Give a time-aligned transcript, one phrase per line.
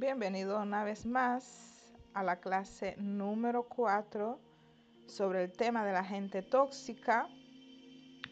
[0.00, 4.38] Bienvenido una vez más a la clase número 4
[5.08, 7.26] sobre el tema de la gente tóxica.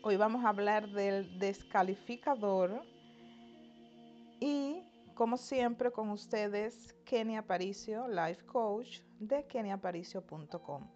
[0.05, 2.85] Hoy vamos a hablar del descalificador
[4.39, 4.85] y
[5.17, 10.89] como siempre con ustedes Kenia Aparicio, Life Coach de keniaparicio.com.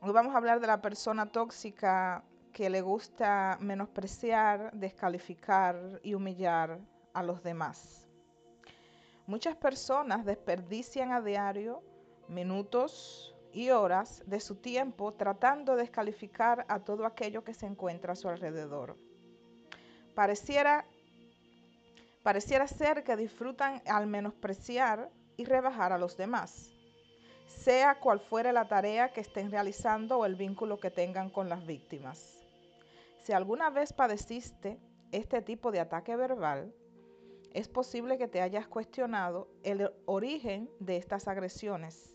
[0.00, 6.80] Hoy vamos a hablar de la persona tóxica que le gusta menospreciar, descalificar y humillar
[7.14, 8.07] a los demás.
[9.28, 11.82] Muchas personas desperdician a diario
[12.28, 18.14] minutos y horas de su tiempo tratando de descalificar a todo aquello que se encuentra
[18.14, 18.96] a su alrededor.
[20.14, 20.86] Pareciera,
[22.22, 26.70] pareciera ser que disfrutan al menospreciar y rebajar a los demás,
[27.48, 31.66] sea cual fuera la tarea que estén realizando o el vínculo que tengan con las
[31.66, 32.48] víctimas.
[33.24, 34.80] Si alguna vez padeciste
[35.12, 36.72] este tipo de ataque verbal,
[37.52, 42.14] es posible que te hayas cuestionado el origen de estas agresiones,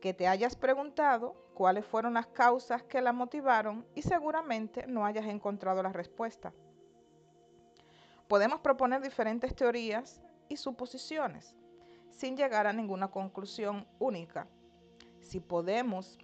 [0.00, 5.26] que te hayas preguntado cuáles fueron las causas que la motivaron y seguramente no hayas
[5.26, 6.52] encontrado la respuesta.
[8.28, 11.54] Podemos proponer diferentes teorías y suposiciones
[12.10, 14.48] sin llegar a ninguna conclusión única.
[15.20, 16.18] Si podemos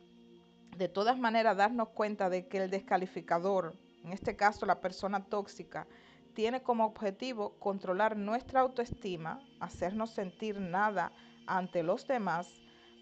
[0.76, 5.86] de todas maneras darnos cuenta de que el descalificador, en este caso la persona tóxica,
[6.34, 11.12] tiene como objetivo controlar nuestra autoestima, hacernos sentir nada
[11.46, 12.48] ante los demás,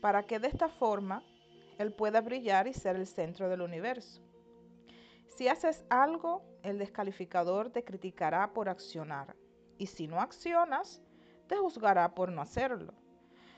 [0.00, 1.22] para que de esta forma
[1.78, 4.22] Él pueda brillar y ser el centro del universo.
[5.28, 9.36] Si haces algo, el descalificador te criticará por accionar,
[9.78, 11.02] y si no accionas,
[11.46, 12.94] te juzgará por no hacerlo.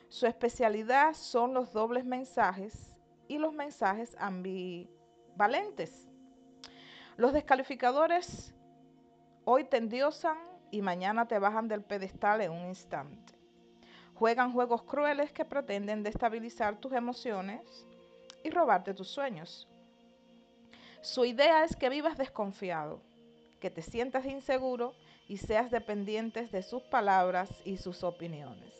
[0.08, 2.92] Su especialidad son los dobles mensajes
[3.28, 6.08] y los mensajes ambivalentes.
[7.16, 8.54] Los descalificadores
[9.44, 10.38] Hoy te endiosan
[10.70, 13.34] y mañana te bajan del pedestal en un instante.
[14.14, 17.84] Juegan juegos crueles que pretenden destabilizar tus emociones
[18.44, 19.68] y robarte tus sueños.
[21.00, 23.02] Su idea es que vivas desconfiado,
[23.58, 24.94] que te sientas inseguro
[25.26, 28.72] y seas dependiente de sus palabras y sus opiniones.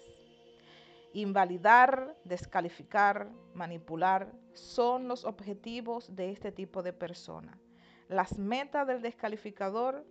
[1.12, 7.58] Invalidar, descalificar, manipular son los objetivos de este tipo de persona.
[8.06, 10.06] Las metas del descalificador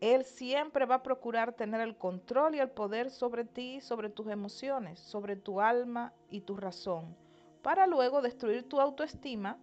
[0.00, 4.28] él siempre va a procurar tener el control y el poder sobre ti, sobre tus
[4.28, 7.16] emociones, sobre tu alma y tu razón,
[7.62, 9.58] para luego destruir tu autoestima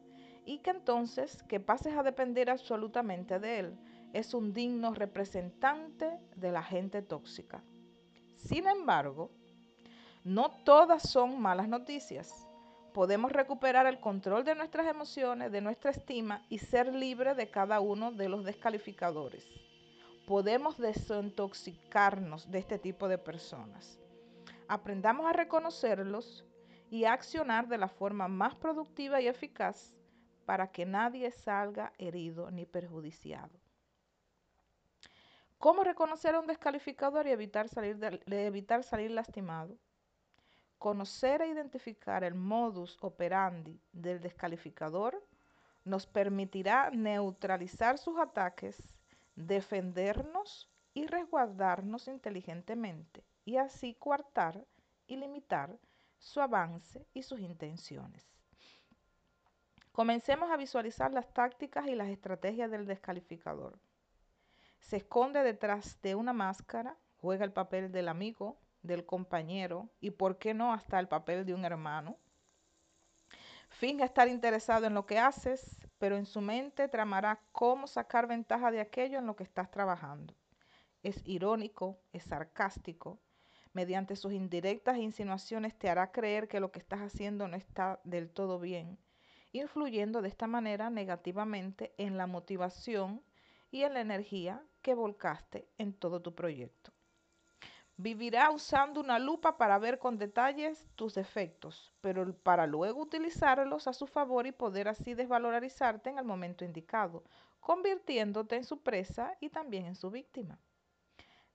[0.46, 3.78] y que entonces que pases a depender absolutamente de Él.
[4.12, 7.64] Es un digno representante de la gente tóxica.
[8.36, 9.32] Sin embargo,
[10.24, 12.48] no todas son malas noticias.
[12.94, 17.80] Podemos recuperar el control de nuestras emociones, de nuestra estima y ser libre de cada
[17.80, 19.63] uno de los descalificadores
[20.26, 24.00] podemos desintoxicarnos de este tipo de personas.
[24.68, 26.46] Aprendamos a reconocerlos
[26.90, 29.94] y a accionar de la forma más productiva y eficaz
[30.46, 33.60] para que nadie salga herido ni perjudiciado.
[35.58, 39.78] ¿Cómo reconocer a un descalificador y evitar salir, de, evitar salir lastimado?
[40.78, 45.26] Conocer e identificar el modus operandi del descalificador
[45.86, 48.82] nos permitirá neutralizar sus ataques
[49.36, 54.66] defendernos y resguardarnos inteligentemente y así coartar
[55.08, 55.78] y limitar
[56.18, 58.34] su avance y sus intenciones.
[59.92, 63.78] Comencemos a visualizar las tácticas y las estrategias del descalificador.
[64.80, 70.38] Se esconde detrás de una máscara, juega el papel del amigo, del compañero y, por
[70.38, 72.18] qué no, hasta el papel de un hermano.
[73.70, 78.72] Finge estar interesado en lo que haces, pero en su mente tramará cómo sacar ventaja
[78.72, 80.36] de aquello en lo que estás trabajando.
[81.02, 83.22] Es irónico, es sarcástico.
[83.72, 88.30] Mediante sus indirectas insinuaciones te hará creer que lo que estás haciendo no está del
[88.30, 89.00] todo bien,
[89.54, 93.24] influyendo de esta manera negativamente en la motivación
[93.72, 96.92] y en la energía que volcaste en todo tu proyecto.
[98.04, 103.94] Vivirá usando una lupa para ver con detalles tus defectos, pero para luego utilizarlos a
[103.94, 107.24] su favor y poder así desvalorizarte en el momento indicado,
[107.62, 110.60] convirtiéndote en su presa y también en su víctima.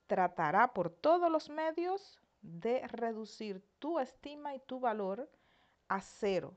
[0.06, 5.30] Tratará por todos los medios de reducir tu estima y tu valor
[5.88, 6.56] a cero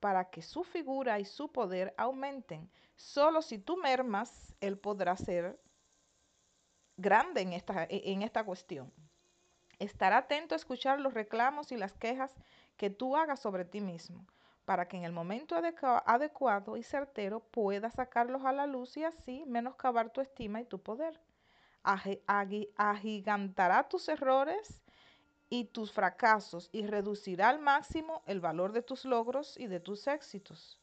[0.00, 2.68] para que su figura y su poder aumenten.
[2.96, 5.60] Solo si tú mermas, él podrá ser
[6.96, 8.92] grande en esta, en esta cuestión.
[9.78, 12.34] Estará atento a escuchar los reclamos y las quejas
[12.76, 14.26] que tú hagas sobre ti mismo,
[14.64, 19.44] para que en el momento adecuado y certero puedas sacarlos a la luz y así
[19.46, 21.20] menoscabar tu estima y tu poder.
[22.76, 24.82] Agigantará tus errores
[25.48, 30.06] y tus fracasos y reducirá al máximo el valor de tus logros y de tus
[30.06, 30.80] éxitos.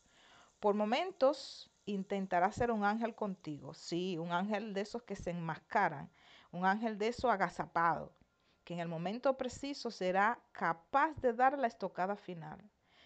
[0.59, 6.09] Por momentos intentará ser un ángel contigo, sí, un ángel de esos que se enmascaran,
[6.51, 8.11] un ángel de esos agazapado,
[8.65, 12.59] que en el momento preciso será capaz de dar la estocada final.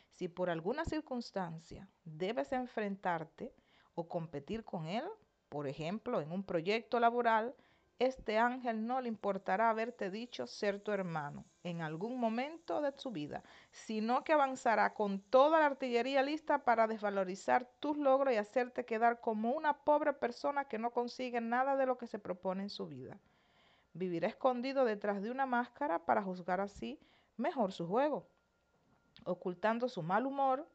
[0.07, 3.53] Si por alguna circunstancia debes enfrentarte
[3.93, 5.03] o competir con él,
[5.49, 7.55] por ejemplo, en un proyecto laboral,
[7.99, 13.11] este ángel no le importará haberte dicho ser tu hermano en algún momento de su
[13.11, 18.85] vida, sino que avanzará con toda la artillería lista para desvalorizar tus logros y hacerte
[18.85, 22.69] quedar como una pobre persona que no consigue nada de lo que se propone en
[22.69, 23.19] su vida.
[23.93, 26.99] Vivirá escondido detrás de una máscara para juzgar así
[27.37, 28.27] mejor su juego,
[29.25, 30.67] ocultando su mal humor,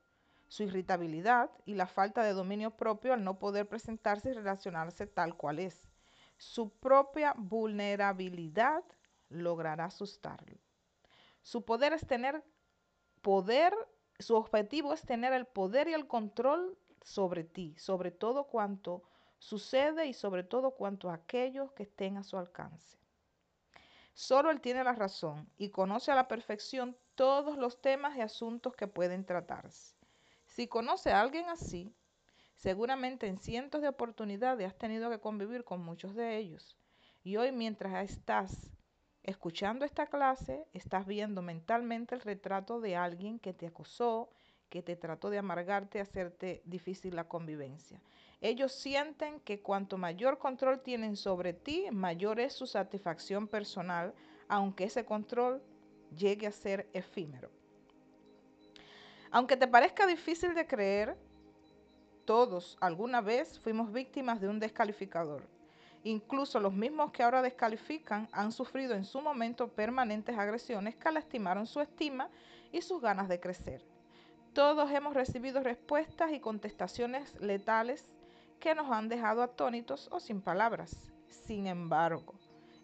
[0.48, 5.36] su irritabilidad y la falta de dominio propio al no poder presentarse y relacionarse tal
[5.36, 5.88] cual es
[6.36, 8.84] su propia vulnerabilidad
[9.28, 10.58] logrará asustarlo.
[11.42, 12.42] Su poder es tener
[13.22, 13.74] poder,
[14.18, 19.02] su objetivo es tener el poder y el control sobre ti, sobre todo cuanto
[19.38, 23.03] sucede y sobre todo cuanto aquellos que estén a su alcance.
[24.14, 28.74] Solo él tiene la razón y conoce a la perfección todos los temas y asuntos
[28.74, 29.96] que pueden tratarse.
[30.46, 31.94] Si conoce a alguien así,
[32.54, 36.78] Seguramente en cientos de oportunidades has tenido que convivir con muchos de ellos.
[37.22, 38.70] Y hoy mientras estás
[39.22, 44.30] escuchando esta clase, estás viendo mentalmente el retrato de alguien que te acosó,
[44.68, 48.00] que te trató de amargarte, hacerte difícil la convivencia.
[48.44, 54.12] Ellos sienten que cuanto mayor control tienen sobre ti, mayor es su satisfacción personal,
[54.48, 55.62] aunque ese control
[56.14, 57.48] llegue a ser efímero.
[59.30, 61.16] Aunque te parezca difícil de creer,
[62.26, 65.48] todos alguna vez fuimos víctimas de un descalificador.
[66.02, 71.66] Incluso los mismos que ahora descalifican han sufrido en su momento permanentes agresiones que lastimaron
[71.66, 72.28] su estima
[72.72, 73.82] y sus ganas de crecer.
[74.52, 78.06] Todos hemos recibido respuestas y contestaciones letales
[78.58, 80.96] que nos han dejado atónitos o sin palabras.
[81.28, 82.34] Sin embargo,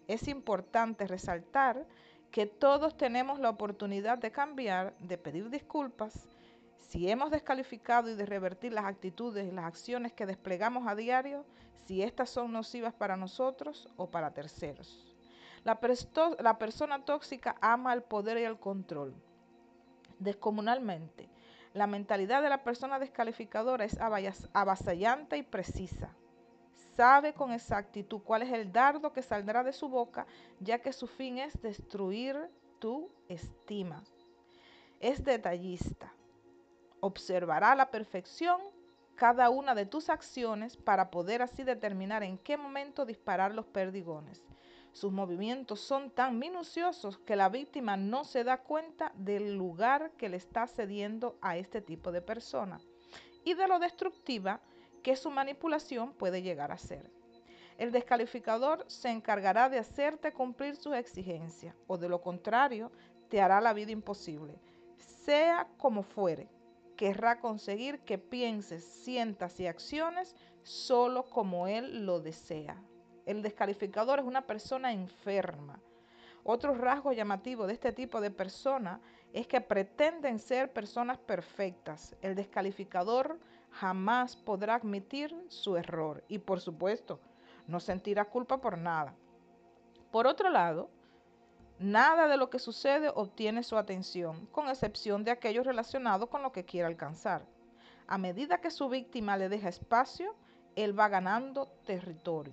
[0.09, 1.87] es importante resaltar
[2.31, 6.29] que todos tenemos la oportunidad de cambiar, de pedir disculpas
[6.79, 11.45] si hemos descalificado y de revertir las actitudes y las acciones que desplegamos a diario,
[11.87, 15.07] si estas son nocivas para nosotros o para terceros.
[15.63, 15.79] La,
[16.41, 19.15] la persona tóxica ama el poder y el control.
[20.19, 21.29] Descomunalmente,
[21.73, 23.99] la mentalidad de la persona descalificadora es
[24.53, 26.15] avasallante y precisa.
[26.97, 30.27] Sabe con exactitud cuál es el dardo que saldrá de su boca,
[30.59, 32.37] ya que su fin es destruir
[32.79, 34.03] tu estima.
[34.99, 36.13] Es detallista
[37.01, 38.61] observará a la perfección
[39.17, 44.43] cada una de tus acciones para poder así determinar en qué momento disparar los perdigones.
[44.93, 50.29] Sus movimientos son tan minuciosos que la víctima no se da cuenta del lugar que
[50.29, 52.81] le está cediendo a este tipo de persona
[53.45, 54.61] y de lo destructiva
[55.03, 57.11] que su manipulación puede llegar a ser.
[57.79, 62.93] El descalificador se encargará de hacerte cumplir sus exigencias o de lo contrario
[63.29, 64.59] te hará la vida imposible,
[64.97, 66.49] sea como fuere
[67.01, 72.77] querrá conseguir que pienses, sientas y acciones solo como Él lo desea.
[73.27, 75.81] El descalificador es una persona enferma.
[76.43, 79.01] Otro rasgo llamativo de este tipo de persona
[79.33, 82.17] es que pretenden ser personas perfectas.
[82.23, 83.39] El descalificador
[83.71, 87.21] jamás podrá admitir su error y por supuesto
[87.67, 89.15] no sentirá culpa por nada.
[90.11, 90.91] Por otro lado,
[91.81, 96.53] Nada de lo que sucede obtiene su atención, con excepción de aquello relacionado con lo
[96.53, 97.47] que quiere alcanzar.
[98.07, 100.35] A medida que su víctima le deja espacio,
[100.77, 102.53] él va ganando territorio.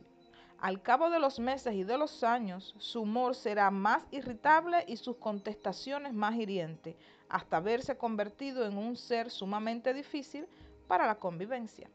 [0.59, 4.97] Al cabo de los meses y de los años, su humor será más irritable y
[4.97, 6.95] sus contestaciones más hirientes,
[7.29, 10.47] hasta verse convertido en un ser sumamente difícil
[10.87, 11.89] para la convivencia.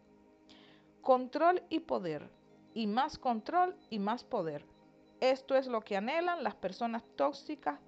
[1.01, 2.31] Control y poder,
[2.73, 4.65] y más control y más poder.
[5.21, 7.81] Esto es lo que anhelan las personas tóxicas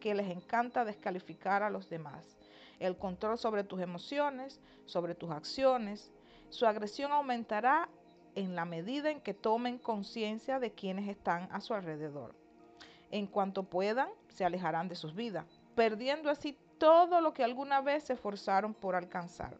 [0.00, 2.36] que les encanta descalificar a los demás.
[2.80, 6.12] El control sobre tus emociones, sobre tus acciones.
[6.50, 7.88] Su agresión aumentará
[8.36, 12.34] en la medida en que tomen conciencia de quienes están a su alrededor.
[13.10, 18.04] En cuanto puedan, se alejarán de sus vidas, perdiendo así todo lo que alguna vez
[18.04, 19.56] se esforzaron por alcanzar.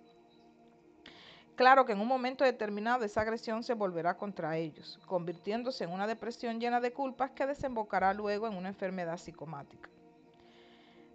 [1.57, 6.07] Claro que en un momento determinado esa agresión se volverá contra ellos, convirtiéndose en una
[6.07, 9.89] depresión llena de culpas que desembocará luego en una enfermedad psicomática.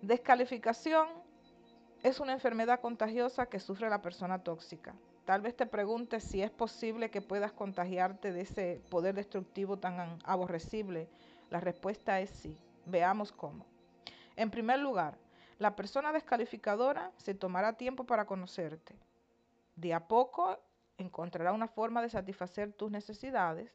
[0.01, 1.07] Descalificación
[2.01, 4.95] es una enfermedad contagiosa que sufre la persona tóxica.
[5.25, 10.19] Tal vez te preguntes si es posible que puedas contagiarte de ese poder destructivo tan
[10.23, 11.07] aborrecible.
[11.49, 12.57] La respuesta es sí.
[12.85, 13.65] Veamos cómo.
[14.35, 15.17] En primer lugar,
[15.59, 18.95] la persona descalificadora se tomará tiempo para conocerte.
[19.75, 20.57] De a poco
[20.97, 23.71] encontrará una forma de satisfacer tus necesidades,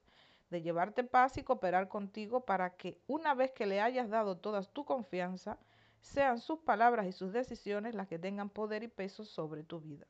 [0.50, 4.62] de llevarte paz y cooperar contigo para que una vez que le hayas dado toda
[4.62, 5.58] tu confianza,
[6.00, 10.06] sean sus palabras y sus decisiones las que tengan poder y peso sobre tu vida.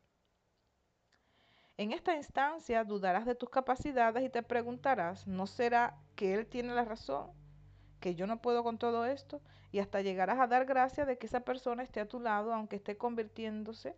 [1.78, 6.74] En esta instancia dudarás de tus capacidades y te preguntarás, ¿no será que él tiene
[6.74, 7.30] la razón?
[8.00, 9.42] ¿Que yo no puedo con todo esto?
[9.72, 12.76] Y hasta llegarás a dar gracias de que esa persona esté a tu lado, aunque
[12.76, 13.94] esté convirtiéndose,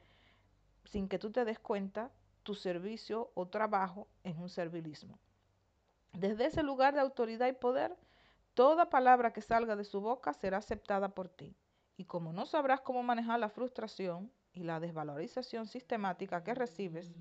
[0.85, 2.11] sin que tú te des cuenta,
[2.43, 5.21] tu servicio o trabajo en un servilismo.
[6.13, 7.97] Desde ese lugar de autoridad y poder,
[8.55, 11.55] toda palabra que salga de su boca será aceptada por ti.
[11.97, 17.13] Y como no sabrás cómo manejar la frustración y la desvalorización sistemática que recibes,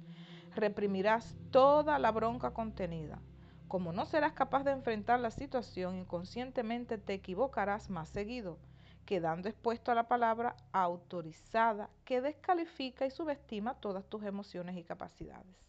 [0.58, 3.22] reprimirás toda la bronca contenida.
[3.68, 8.60] Como no serás capaz de enfrentar la situación, inconscientemente te equivocarás más seguido,
[9.06, 15.68] quedando expuesto a la palabra autorizada que descalifica y subestima todas tus emociones y capacidades.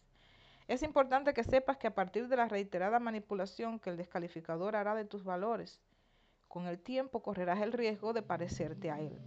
[0.67, 4.93] Es importante que sepas que a partir de la reiterada manipulación que el descalificador hará
[4.93, 5.81] de tus valores,
[6.47, 9.19] con el tiempo correrás el riesgo de parecerte a él.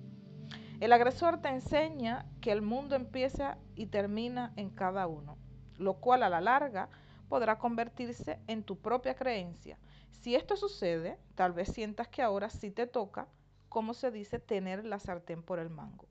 [0.81, 5.39] El agresor te enseña que el mundo empieza y termina en cada uno,
[5.79, 6.89] lo cual a la larga
[7.29, 9.79] podrá convertirse en tu propia creencia.
[10.11, 13.27] Si esto sucede, tal vez sientas que ahora sí te toca,
[13.69, 16.07] como se dice, tener la sartén por el mango.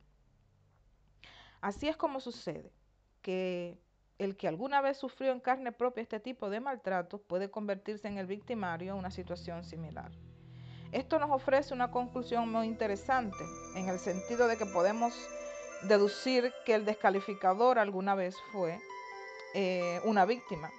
[1.61, 2.73] Así es como sucede,
[3.21, 3.79] que
[4.17, 8.17] el que alguna vez sufrió en carne propia este tipo de maltratos puede convertirse en
[8.17, 10.11] el victimario en una situación similar.
[10.91, 13.43] Esto nos ofrece una conclusión muy interesante
[13.75, 15.13] en el sentido de que podemos
[15.83, 18.79] deducir que el descalificador alguna vez fue
[19.53, 20.69] eh, una víctima.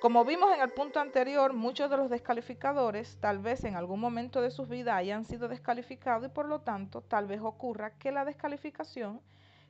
[0.00, 4.40] Como vimos en el punto anterior, muchos de los descalificadores tal vez en algún momento
[4.40, 8.24] de sus vidas hayan sido descalificados y por lo tanto tal vez ocurra que la
[8.24, 9.20] descalificación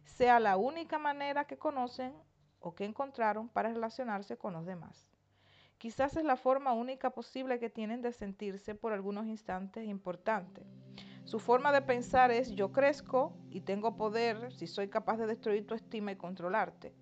[0.04, 2.12] sea la única manera que conocen
[2.60, 5.08] o que encontraron para relacionarse con los demás.
[5.78, 10.64] Quizás es la forma única posible que tienen de sentirse por algunos instantes importantes.
[11.24, 15.66] Su forma de pensar es yo crezco y tengo poder si soy capaz de destruir
[15.66, 16.94] tu estima y controlarte.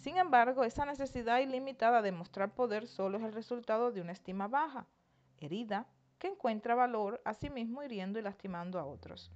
[0.00, 4.48] Sin embargo, esa necesidad ilimitada de mostrar poder solo es el resultado de una estima
[4.48, 4.86] baja,
[5.38, 5.86] herida,
[6.18, 9.30] que encuentra valor a sí mismo hiriendo y lastimando a otros.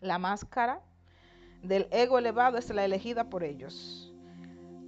[0.00, 0.80] La máscara
[1.62, 4.08] del ego elevado es la elegida por ellos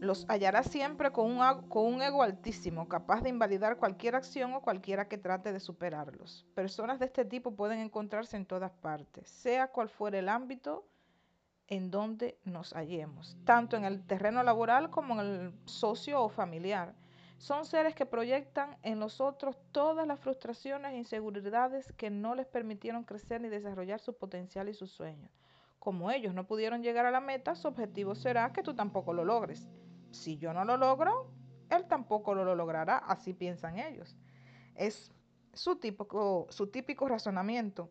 [0.00, 4.62] los hallará siempre con un, con un, ego altísimo, capaz de invalidar cualquier acción o
[4.62, 6.46] cualquiera que trate de superarlos.
[6.54, 10.86] Personas de este tipo pueden encontrarse en todas partes, sea cual fuera el ámbito
[11.70, 16.94] en donde nos hallemos, tanto en el terreno laboral como en el socio o familiar.
[17.38, 22.46] Son seres que proyectan en los otros todas las frustraciones e inseguridades que no les
[22.46, 25.30] permitieron crecer ni desarrollar su potencial y sus sueños.
[25.78, 29.24] Como ellos no pudieron llegar a la meta, su objetivo será que tú tampoco lo
[29.24, 29.66] logres
[30.10, 31.30] si yo no lo logro,
[31.70, 34.16] él tampoco lo logrará, así piensan ellos.
[34.74, 35.12] Es
[35.52, 37.90] su típico, su típico razonamiento.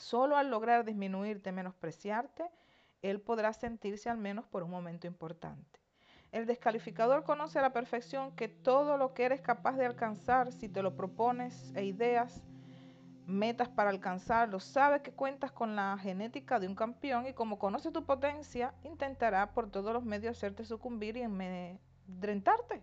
[0.00, 2.50] Solo al lograr disminuirte, menospreciarte,
[3.02, 5.78] él podrá sentirse al menos por un momento importante.
[6.32, 10.70] El descalificador conoce a la perfección que todo lo que eres capaz de alcanzar si
[10.70, 12.42] te lo propones e ideas
[13.26, 14.58] metas para alcanzarlo.
[14.58, 19.52] Sabe que cuentas con la genética de un campeón y como conoce tu potencia, intentará
[19.52, 22.82] por todos los medios hacerte sucumbir y amedrentarte.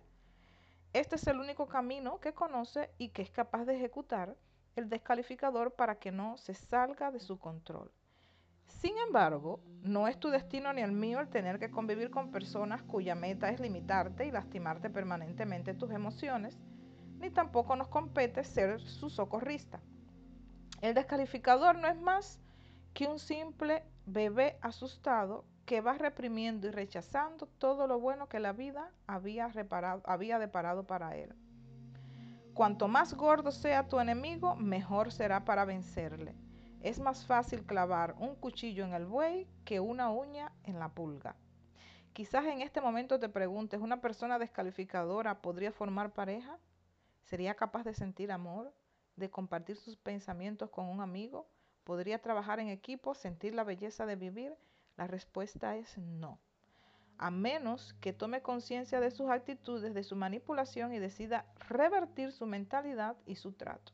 [0.92, 4.36] Este es el único camino que conoce y que es capaz de ejecutar
[4.78, 7.92] el descalificador para que no se salga de su control.
[8.66, 12.82] Sin embargo, no es tu destino ni el mío el tener que convivir con personas
[12.82, 16.58] cuya meta es limitarte y lastimarte permanentemente tus emociones,
[17.18, 19.80] ni tampoco nos compete ser su socorrista.
[20.80, 22.40] El descalificador no es más
[22.94, 28.52] que un simple bebé asustado que va reprimiendo y rechazando todo lo bueno que la
[28.52, 29.50] vida había,
[30.04, 31.34] había deparado para él.
[32.58, 36.34] Cuanto más gordo sea tu enemigo, mejor será para vencerle.
[36.80, 41.36] Es más fácil clavar un cuchillo en el buey que una uña en la pulga.
[42.12, 46.58] Quizás en este momento te preguntes, ¿una persona descalificadora podría formar pareja?
[47.22, 48.74] ¿Sería capaz de sentir amor?
[49.14, 51.48] de compartir sus pensamientos con un amigo?
[51.84, 54.52] ¿Podría trabajar en equipo, sentir la belleza de vivir?
[54.96, 56.40] La respuesta es no.
[57.18, 62.46] A menos que tome conciencia de sus actitudes, de su manipulación y decida revertir su
[62.46, 63.92] mentalidad y su trato.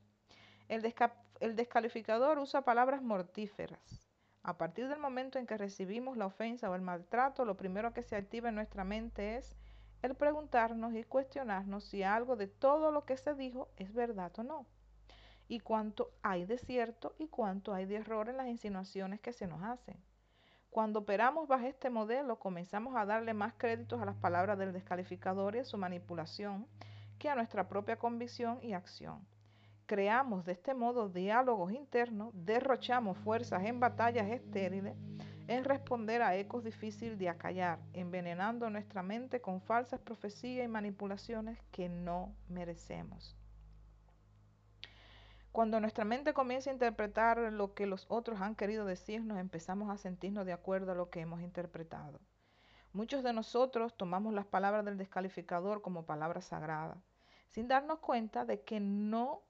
[0.68, 0.94] El,
[1.40, 4.08] el descalificador usa palabras mortíferas.
[4.42, 8.02] A partir del momento en que recibimos la ofensa o el maltrato, lo primero que
[8.02, 9.56] se activa en nuestra mente es
[10.02, 14.42] el preguntarnos y cuestionarnos si algo de todo lo que se dijo es verdad o
[14.42, 14.66] no.
[15.48, 19.46] y cuánto hay de cierto y cuánto hay de error en las insinuaciones que se
[19.46, 19.96] nos hacen.
[20.74, 25.54] Cuando operamos bajo este modelo, comenzamos a darle más créditos a las palabras del descalificador
[25.54, 26.66] y a su manipulación
[27.16, 29.24] que a nuestra propia convicción y acción.
[29.86, 34.96] Creamos de este modo diálogos internos, derrochamos fuerzas en batallas estériles,
[35.46, 41.56] en responder a ecos difíciles de acallar, envenenando nuestra mente con falsas profecías y manipulaciones
[41.70, 43.36] que no merecemos.
[45.54, 49.96] Cuando nuestra mente comienza a interpretar lo que los otros han querido decirnos, empezamos a
[49.96, 52.18] sentirnos de acuerdo a lo que hemos interpretado.
[52.92, 56.99] Muchos de nosotros tomamos las palabras del descalificador como palabras sagradas,
[57.50, 59.42] sin darnos cuenta de que no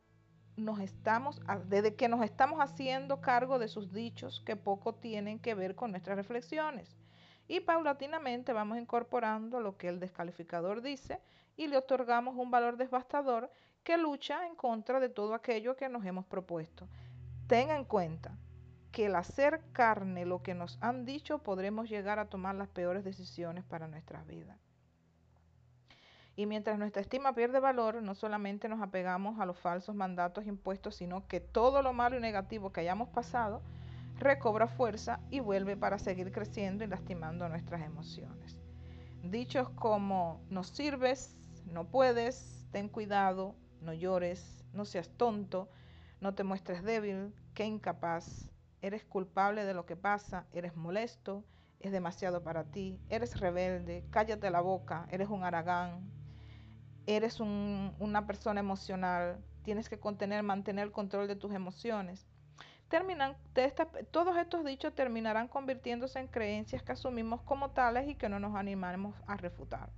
[0.57, 5.55] nos estamos, desde que nos estamos haciendo cargo de sus dichos que poco tienen que
[5.55, 6.99] ver con nuestras reflexiones.
[7.49, 11.23] Y paulatinamente vamos incorporando lo que el descalificador dice
[11.57, 13.51] y le otorgamos un valor devastador
[13.85, 16.89] que lucha en contra de todo aquello que nos hemos propuesto.
[17.47, 18.37] Ten en cuenta
[18.91, 23.05] que al hacer carne lo que nos han dicho podremos llegar a tomar las peores
[23.05, 24.59] decisiones para nuestras vidas.
[26.37, 30.97] Y mientras nuestra estima pierde valor, no solamente nos apegamos a los falsos mandatos impuestos,
[30.97, 33.63] sino que todo lo malo y negativo que hayamos pasado
[34.19, 38.61] recobra fuerza y vuelve para seguir creciendo y lastimando nuestras emociones.
[39.23, 41.37] Dichos como no sirves,
[41.67, 45.69] no puedes, ten cuidado, no llores, no seas tonto,
[46.21, 48.49] no te muestres débil, que incapaz,
[48.81, 51.45] eres culpable de lo que pasa, eres molesto,
[51.81, 56.11] es demasiado para ti, eres rebelde, cállate la boca, eres un aragán,
[57.07, 62.27] eres una persona emocional, tienes que contener, mantener el control de tus emociones.
[62.89, 63.37] Terminan,
[64.11, 68.55] todos estos dichos terminarán convirtiéndose en creencias que asumimos como tales y que no nos
[68.55, 69.91] animamos a refutar.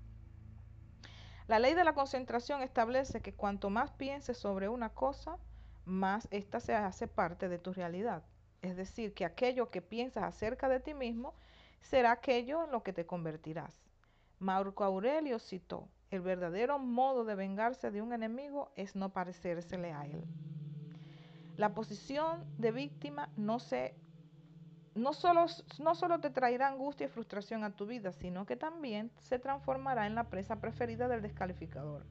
[1.49, 5.39] La ley de la concentración establece que cuanto más pienses sobre una cosa,
[5.85, 8.25] más ésta se hace parte de tu realidad.
[8.63, 11.35] Es decir, que aquello que piensas acerca de ti mismo
[11.81, 13.73] será aquello en lo que te convertirás.
[14.41, 20.05] Marco Aurelio citó, el verdadero modo de vengarse de un enemigo es no parecérsele a
[20.05, 20.25] él.
[21.57, 23.95] La posición de víctima no se
[24.97, 25.47] no solo,
[25.79, 30.07] no solo te traerá angustia y frustración a tu vida, sino que también se transformará
[30.07, 32.07] en la presa preferida del descalificador.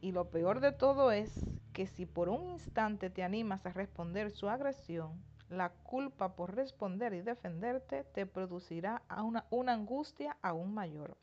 [0.00, 4.30] Y lo peor de todo es que si por un instante te animas a responder
[4.30, 11.16] su agresión, la culpa por responder y defenderte te producirá una, una angustia aún mayor.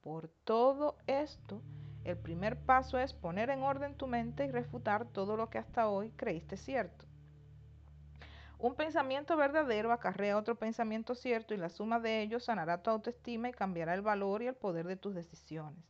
[0.00, 1.62] Por todo esto,
[2.04, 5.88] el primer paso es poner en orden tu mente y refutar todo lo que hasta
[5.88, 7.06] hoy creíste cierto.
[8.58, 13.48] Un pensamiento verdadero acarrea otro pensamiento cierto y la suma de ellos sanará tu autoestima
[13.48, 15.84] y cambiará el valor y el poder de tus decisiones.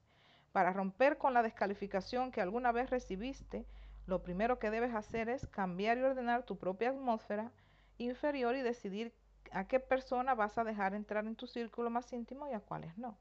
[0.52, 3.66] Para romper con la descalificación que alguna vez recibiste,
[4.06, 7.52] lo primero que debes hacer es cambiar y ordenar tu propia atmósfera
[7.98, 9.14] inferior y decidir
[9.52, 12.96] a qué persona vas a dejar entrar en tu círculo más íntimo y a cuáles
[12.98, 13.16] no.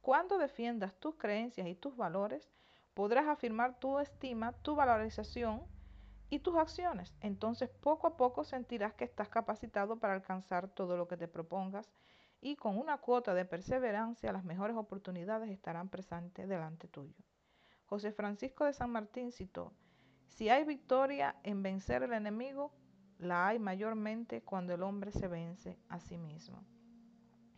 [0.00, 2.50] Cuando defiendas tus creencias y tus valores,
[2.94, 5.62] podrás afirmar tu estima, tu valorización,
[6.30, 7.14] y tus acciones.
[7.20, 11.90] Entonces poco a poco sentirás que estás capacitado para alcanzar todo lo que te propongas
[12.40, 17.16] y con una cuota de perseverancia las mejores oportunidades estarán presentes delante tuyo.
[17.84, 19.74] José Francisco de San Martín citó,
[20.28, 22.72] si hay victoria en vencer al enemigo,
[23.18, 26.64] la hay mayormente cuando el hombre se vence a sí mismo.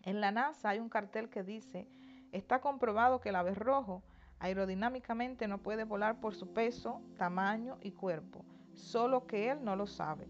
[0.03, 1.87] En la NASA hay un cartel que dice,
[2.33, 4.03] está comprobado que el ave rojo
[4.41, 9.87] aerodinámicamente no puede volar por su peso, tamaño y cuerpo solo que él no lo
[9.87, 10.27] sabe.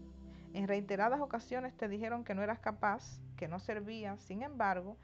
[0.53, 4.97] En reiteradas ocasiones te dijeron que no eras capaz, que no servía, sin embargo,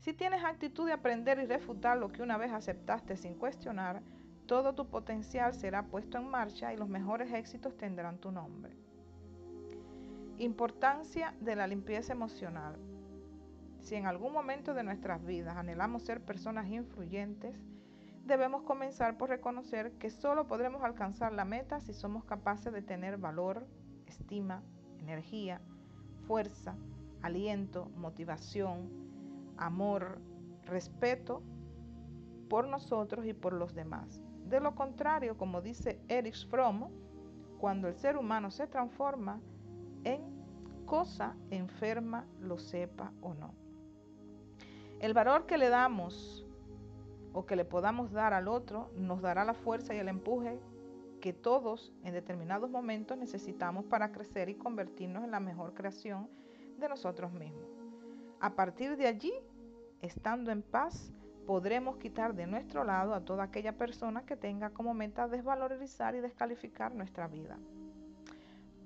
[0.00, 4.02] si tienes actitud de aprender y refutar lo que una vez aceptaste sin cuestionar,
[4.46, 8.76] todo tu potencial será puesto en marcha y los mejores éxitos tendrán tu nombre.
[10.38, 12.76] Importancia de la limpieza emocional.
[13.80, 17.56] Si en algún momento de nuestras vidas anhelamos ser personas influyentes,
[18.26, 23.18] debemos comenzar por reconocer que solo podremos alcanzar la meta si somos capaces de tener
[23.18, 23.66] valor,
[24.06, 24.62] estima,
[24.98, 25.60] energía,
[26.26, 26.76] fuerza,
[27.22, 28.90] aliento, motivación,
[29.56, 30.18] amor,
[30.64, 31.42] respeto
[32.48, 34.22] por nosotros y por los demás.
[34.44, 36.88] De lo contrario, como dice Erich Fromm,
[37.58, 39.40] cuando el ser humano se transforma
[40.04, 40.20] en
[40.84, 43.54] cosa enferma, lo sepa o no.
[45.00, 46.45] El valor que le damos
[47.36, 50.58] o que le podamos dar al otro nos dará la fuerza y el empuje
[51.20, 56.30] que todos en determinados momentos necesitamos para crecer y convertirnos en la mejor creación
[56.78, 57.68] de nosotros mismos.
[58.40, 59.34] A partir de allí,
[60.00, 61.12] estando en paz,
[61.46, 66.20] podremos quitar de nuestro lado a toda aquella persona que tenga como meta desvalorizar y
[66.20, 67.58] descalificar nuestra vida.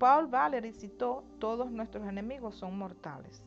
[0.01, 3.45] Paul Valery citó, todos nuestros enemigos son mortales.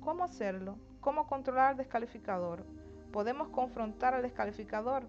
[0.00, 0.76] ¿Cómo hacerlo?
[1.00, 2.64] ¿Cómo controlar al descalificador?
[3.12, 5.08] Podemos confrontar al descalificador,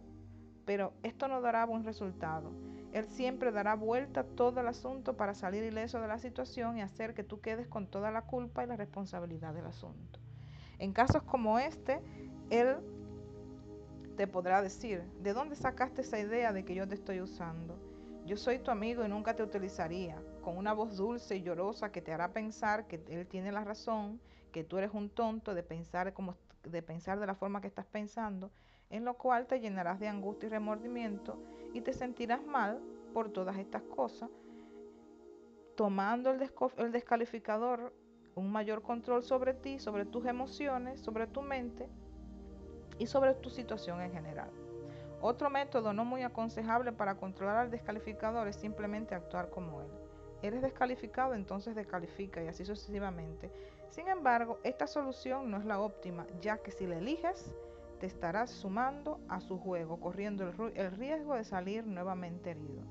[0.66, 2.52] pero esto no dará buen resultado.
[2.94, 7.14] Él siempre dará vuelta todo el asunto para salir ileso de la situación y hacer
[7.14, 10.20] que tú quedes con toda la culpa y la responsabilidad del asunto.
[10.78, 12.02] En casos como este,
[12.50, 12.78] Él
[14.18, 17.78] te podrá decir, ¿de dónde sacaste esa idea de que yo te estoy usando?
[18.26, 22.02] Yo soy tu amigo y nunca te utilizaría, con una voz dulce y llorosa que
[22.02, 24.20] te hará pensar que Él tiene la razón,
[24.52, 27.86] que tú eres un tonto de pensar, como, de, pensar de la forma que estás
[27.86, 28.52] pensando,
[28.90, 31.42] en lo cual te llenarás de angustia y remordimiento
[31.74, 32.82] y te sentirás mal
[33.14, 34.30] por todas estas cosas,
[35.76, 37.94] tomando el, el descalificador
[38.36, 41.90] un mayor control sobre ti, sobre tus emociones, sobre tu mente
[42.98, 44.50] y sobre tu situación en general.
[45.22, 49.88] Otro método no muy aconsejable para controlar al descalificador es simplemente actuar como él.
[50.42, 53.52] Eres descalificado, entonces descalifica y así sucesivamente.
[53.92, 57.54] Sin embargo, esta solución no es la óptima, ya que si la eliges,
[58.00, 62.84] te estarás sumando a su juego, corriendo el, riesgo de salir nuevamente herido.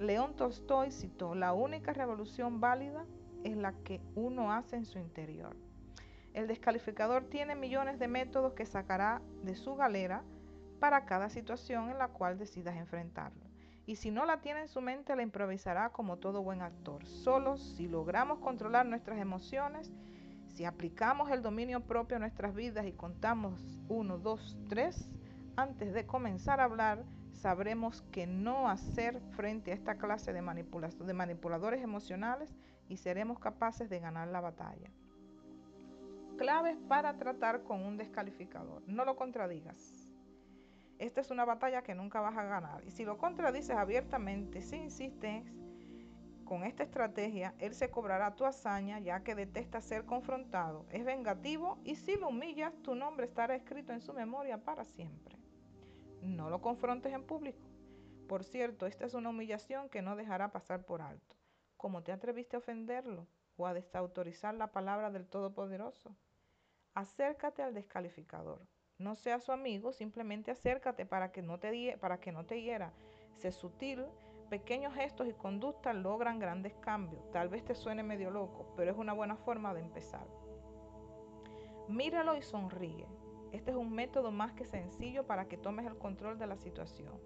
[0.00, 3.04] León Tolstoy citó, la única revolución válida
[3.44, 5.54] es la que uno hace en su interior.
[6.32, 10.24] El descalificador tiene millones de métodos que sacará de su galera
[10.80, 13.44] para cada situación en la cual decidas enfrentarlo.
[13.86, 17.04] Y si no la tiene en su mente, la improvisará como todo buen actor.
[17.04, 19.92] Solo si logramos controlar nuestras emociones,
[20.54, 25.08] si aplicamos el dominio propio a nuestras vidas y contamos 1, 2, 3,
[25.56, 31.82] antes de comenzar a hablar, sabremos qué no hacer frente a esta clase de manipuladores
[31.82, 32.54] emocionales
[32.88, 34.90] y seremos capaces de ganar la batalla.
[36.38, 38.82] Claves para tratar con un descalificador.
[38.86, 40.08] No lo contradigas.
[40.98, 42.84] Esta es una batalla que nunca vas a ganar.
[42.84, 45.44] Y si lo contradices abiertamente, si insistes
[46.44, 51.78] con esta estrategia, él se cobrará tu hazaña ya que detesta ser confrontado, es vengativo
[51.84, 55.36] y si lo humillas, tu nombre estará escrito en su memoria para siempre.
[56.20, 57.68] No lo confrontes en público.
[58.28, 61.36] Por cierto, esta es una humillación que no dejará pasar por alto.
[61.76, 63.26] ¿Cómo te atreviste a ofenderlo
[63.56, 66.16] o a desautorizar la palabra del Todopoderoso?
[66.94, 68.66] Acércate al descalificador.
[68.96, 72.92] No seas su amigo, simplemente acércate para que no te, para que no te hiera.
[73.34, 74.06] Sé sutil,
[74.50, 77.30] Pequeños gestos y conductas logran grandes cambios.
[77.32, 80.26] Tal vez te suene medio loco, pero es una buena forma de empezar.
[81.88, 83.06] Míralo y sonríe.
[83.52, 87.20] Este es un método más que sencillo para que tomes el control de la situación.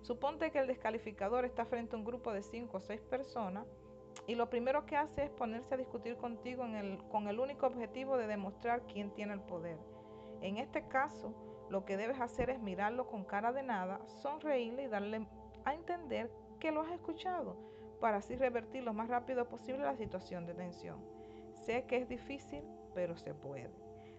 [0.00, 3.66] Suponte que el descalificador está frente a un grupo de 5 o 6 personas
[4.26, 6.64] y lo primero que hace es ponerse a discutir contigo
[7.10, 9.78] con el único objetivo de demostrar quién tiene el poder.
[10.40, 11.34] En este caso,
[11.70, 15.26] lo que debes hacer es mirarlo con cara de nada, sonreírle y darle
[15.64, 16.30] a entender
[16.62, 17.56] que lo has escuchado
[18.00, 21.00] para así revertir lo más rápido posible la situación de tensión.
[21.66, 22.62] Sé que es difícil,
[22.94, 23.74] pero se puede.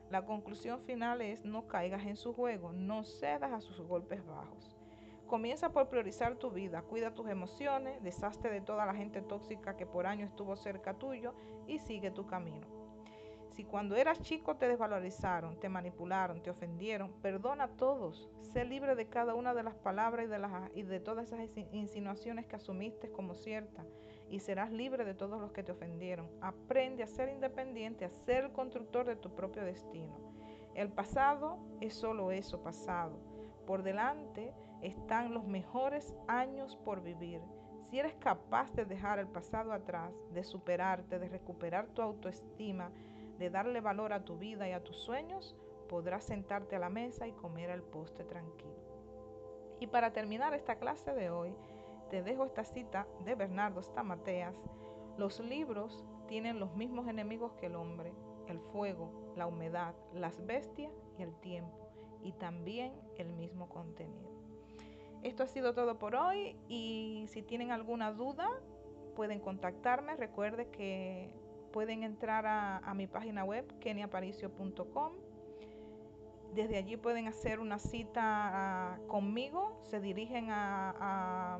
[0.09, 4.75] La conclusión final es no caigas en su juego, no cedas a sus golpes bajos.
[5.25, 9.85] Comienza por priorizar tu vida, cuida tus emociones, deshazte de toda la gente tóxica que
[9.85, 11.33] por años estuvo cerca tuyo
[11.65, 12.82] y sigue tu camino.
[13.55, 18.27] Si cuando eras chico te desvalorizaron, te manipularon, te ofendieron, perdona a todos.
[18.41, 21.47] Sé libre de cada una de las palabras y de, las, y de todas esas
[21.71, 23.85] insinuaciones que asumiste como ciertas.
[24.31, 26.31] Y serás libre de todos los que te ofendieron.
[26.41, 30.17] Aprende a ser independiente, a ser el constructor de tu propio destino.
[30.73, 33.19] El pasado es solo eso, pasado.
[33.67, 37.39] Por delante están los mejores años por vivir.
[37.89, 42.89] Si eres capaz de dejar el pasado atrás, de superarte, de recuperar tu autoestima,
[43.37, 45.55] de darle valor a tu vida y a tus sueños,
[45.89, 48.73] podrás sentarte a la mesa y comer el postre tranquilo.
[49.79, 51.55] Y para terminar esta clase de hoy,
[52.09, 54.55] te dejo esta cita de Bernardo Stamateas.
[55.17, 58.13] Los libros tienen los mismos enemigos que el hombre,
[58.47, 61.89] el fuego, la humedad, las bestias y el tiempo,
[62.23, 64.31] y también el mismo contenido.
[65.23, 68.49] Esto ha sido todo por hoy y si tienen alguna duda
[69.15, 70.15] pueden contactarme.
[70.15, 71.31] Recuerde que
[71.73, 75.11] pueden entrar a, mi página web, keniaparicio.com.
[76.53, 81.59] Desde allí pueden hacer una cita ah, conmigo, se dirigen a,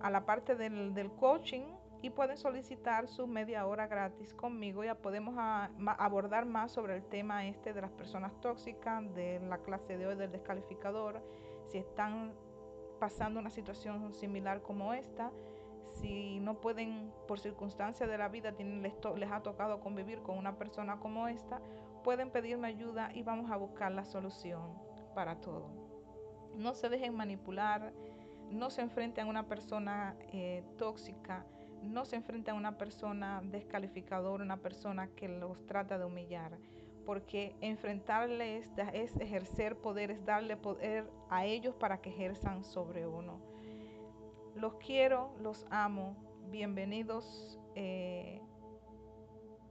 [0.00, 1.64] la parte del, coaching
[2.02, 4.84] y pueden solicitar su media hora gratis conmigo.
[4.84, 9.58] Ya podemos ah, abordar más sobre el tema este de las personas tóxicas, de la
[9.58, 11.20] clase de hoy del descalificador,
[11.66, 12.32] si están
[13.00, 15.32] pasando una situación similar como esta
[16.00, 20.38] si no pueden, por circunstancias de la vida, tienen, les, les ha tocado convivir con
[20.38, 21.60] una persona como esta,
[22.02, 24.78] pueden pedirme ayuda y vamos a buscar la solución.
[25.14, 25.68] para todo.
[26.56, 27.92] No se dejen manipular,
[28.50, 31.44] no se enfrenten a una persona eh, tóxica,
[31.82, 36.58] no se enfrenten a una persona descalificadora, una persona que los trata de humillar,
[37.06, 43.49] porque enfrentarles es ejercer poder, es darle poder a ellos para que ejerzan sobre uno.
[44.54, 46.16] Los quiero, los amo,
[46.50, 48.40] bienvenidos eh,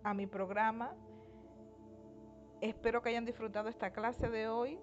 [0.04, 0.96] a mi programa.
[2.62, 4.80] Espero que hayan disfrutado esta clase de hoy.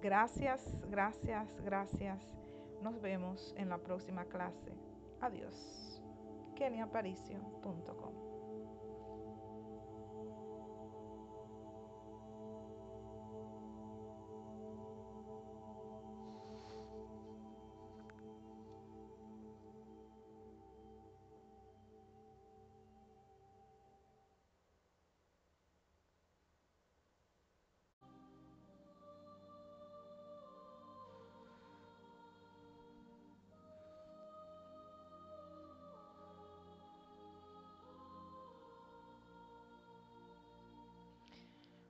[0.00, 2.18] Gracias, gracias, gracias.
[2.82, 4.72] Nos vemos en la próxima clase.
[5.20, 6.02] Adiós.
[6.54, 8.27] keniaparicio.com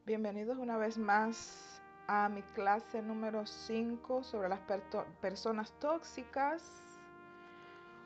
[0.09, 4.59] Bienvenidos una vez más a mi clase número 5 sobre las
[5.21, 6.83] personas tóxicas.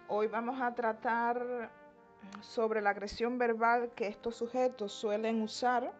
[0.08, 1.70] Hoy vamos a tratar
[2.40, 5.92] sobre la agresión verbal que estos sujetos suelen usar,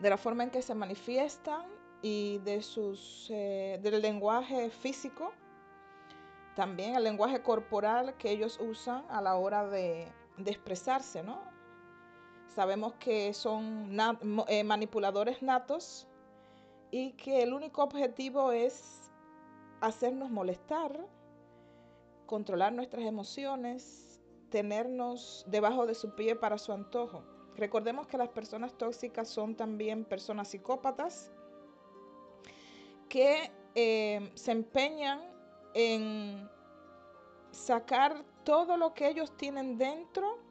[0.00, 1.66] de la forma en que se manifiestan
[2.00, 5.34] y de sus, eh, del lenguaje físico,
[6.56, 11.49] también el lenguaje corporal que ellos usan a la hora de, de expresarse, ¿no?
[12.54, 13.96] Sabemos que son
[14.48, 16.08] eh, manipuladores natos
[16.90, 19.12] y que el único objetivo es
[19.80, 21.06] hacernos molestar,
[22.26, 27.22] controlar nuestras emociones, tenernos debajo de su pie para su antojo.
[27.56, 31.30] Recordemos que las personas tóxicas son también personas psicópatas
[33.08, 35.20] que eh, se empeñan
[35.74, 36.50] en
[37.52, 40.49] sacar todo lo que ellos tienen dentro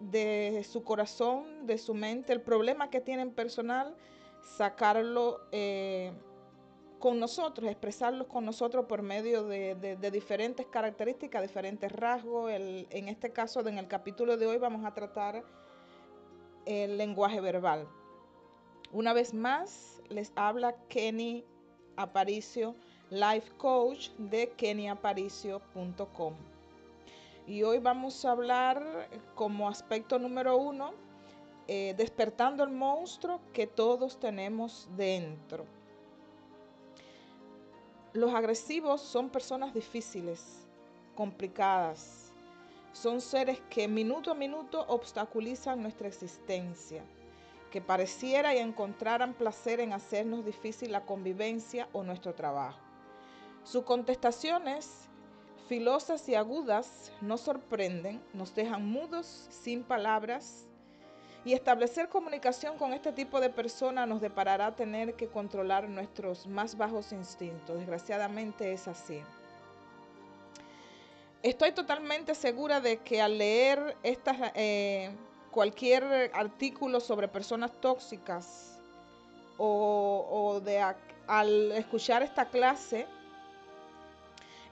[0.00, 3.94] de su corazón, de su mente, el problema que tienen personal,
[4.56, 6.12] sacarlo eh,
[6.98, 12.50] con nosotros, expresarlo con nosotros por medio de, diferentes características, diferentes rasgos.
[12.50, 15.44] en este caso, en el capítulo de hoy vamos a tratar
[16.66, 17.86] el lenguaje verbal.
[18.92, 21.44] Una vez más, les habla Kenny
[21.96, 22.74] Aparicio,
[23.10, 26.53] Life Coach de kennyaparicio.com.
[27.46, 30.92] Y hoy vamos a hablar como aspecto número uno,
[31.68, 35.66] eh, despertando el monstruo que todos tenemos dentro.
[38.14, 40.66] Los agresivos son personas difíciles,
[41.14, 42.32] complicadas.
[42.92, 47.02] Son seres que minuto a minuto obstaculizan nuestra existencia,
[47.70, 52.78] que pareciera y encontraran placer en hacernos difícil la convivencia o nuestro trabajo.
[53.64, 55.08] Sus contestaciones
[55.68, 60.66] filosas y agudas nos sorprenden, nos dejan mudos, sin palabras,
[61.44, 66.76] y establecer comunicación con este tipo de personas nos deparará tener que controlar nuestros más
[66.76, 67.76] bajos instintos.
[67.76, 69.20] Desgraciadamente es así.
[71.42, 75.10] Estoy totalmente segura de que al leer eh,
[75.50, 78.78] cualquier artículo sobre personas tóxicas
[79.58, 80.82] o, de,
[81.26, 83.06] al escuchar esta clase,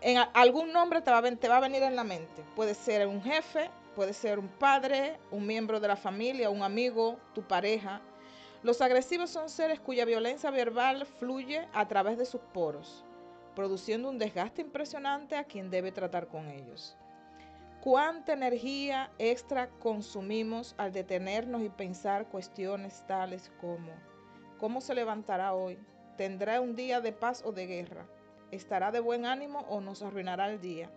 [0.03, 2.45] en algún nombre te va, te va a venir en la mente.
[2.57, 7.19] Puede ser un jefe, puede ser un padre, un miembro de la familia, un amigo,
[7.35, 8.01] tu pareja.
[8.65, 13.05] Los agresivos son seres cuya violencia verbal fluye a través de sus poros,
[13.55, 16.97] produciendo un desgaste impresionante a quien debe tratar con ellos.
[17.81, 23.93] ¿Cuánta energía extra consumimos al detenernos y pensar cuestiones tales como
[24.59, 25.79] ¿cómo se levantará hoy?
[26.17, 28.07] ¿Tendrá un día de paz o de guerra?
[28.53, 30.88] Estará de buen ánimo o nos arruinará el día.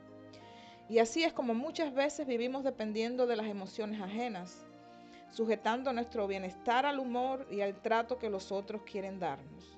[0.88, 4.66] Y así es como muchas veces vivimos dependiendo de las emociones ajenas,
[5.32, 9.76] sujetando nuestro bienestar al humor y al trato que los otros quieren darnos.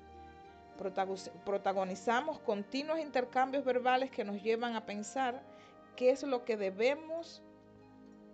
[1.44, 5.42] Protagonizamos continuos intercambios verbales que nos llevan a pensar
[5.96, 7.42] qué es lo que debemos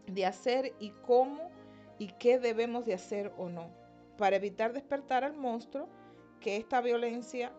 [0.06, 1.50] de hacer y cómo
[1.98, 3.70] y qué debemos de hacer o no,
[4.18, 5.88] para evitar despertar al monstruo
[6.40, 7.52] que esta violencia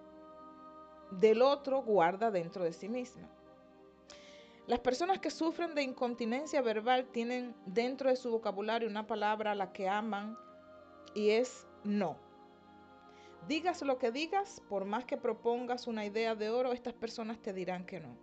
[1.12, 3.30] del otro guarda dentro de sí misma.
[4.68, 9.56] Las personas que sufren de incontinencia verbal tienen dentro de su vocabulario una palabra a
[9.56, 10.38] la que aman
[11.14, 12.18] y es no.
[13.48, 17.54] Digas lo que digas, por más que propongas una idea de oro, estas personas te
[17.54, 18.18] dirán que no.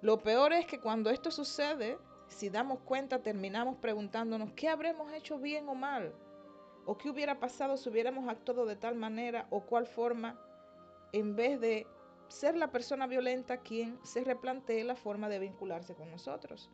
[0.00, 5.38] Lo peor es que cuando esto sucede, si damos cuenta, terminamos preguntándonos qué habremos hecho
[5.38, 6.14] bien o mal.
[6.86, 10.40] ¿O qué hubiera pasado si hubiéramos actuado de tal manera o cuál forma
[11.12, 11.86] en vez de
[12.28, 16.70] ser la persona violenta quien se replantee la forma de vincularse con nosotros?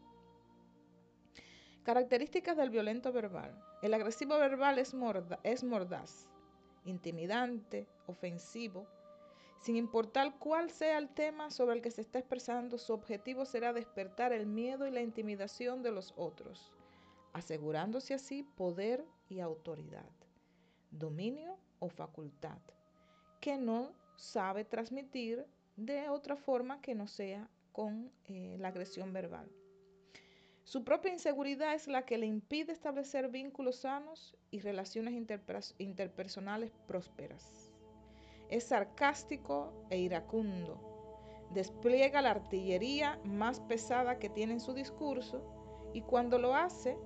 [1.83, 3.57] Características del violento verbal.
[3.81, 4.95] El agresivo verbal es,
[5.45, 6.27] es mordaz,
[6.85, 8.87] intimidante, ofensivo.
[9.61, 13.73] Sin importar cuál sea el tema sobre el que se está expresando, su objetivo será
[13.73, 16.73] despertar el miedo y la intimidación de los otros,
[17.33, 20.11] asegurándose así poder y autoridad,
[20.91, 22.59] dominio o facultad,
[23.41, 29.51] que no sabe transmitir de otra forma que no sea con eh, la agresión verbal.
[30.65, 35.15] Su propia inseguridad es la que le impide establecer vínculos sanos y relaciones
[35.79, 37.71] interpersonales prósperas.
[38.49, 41.47] Es sarcástico e iracundo.
[41.53, 45.41] Despliega la artillería más pesada que tiene en su discurso
[45.93, 46.99] y cuando lo hace,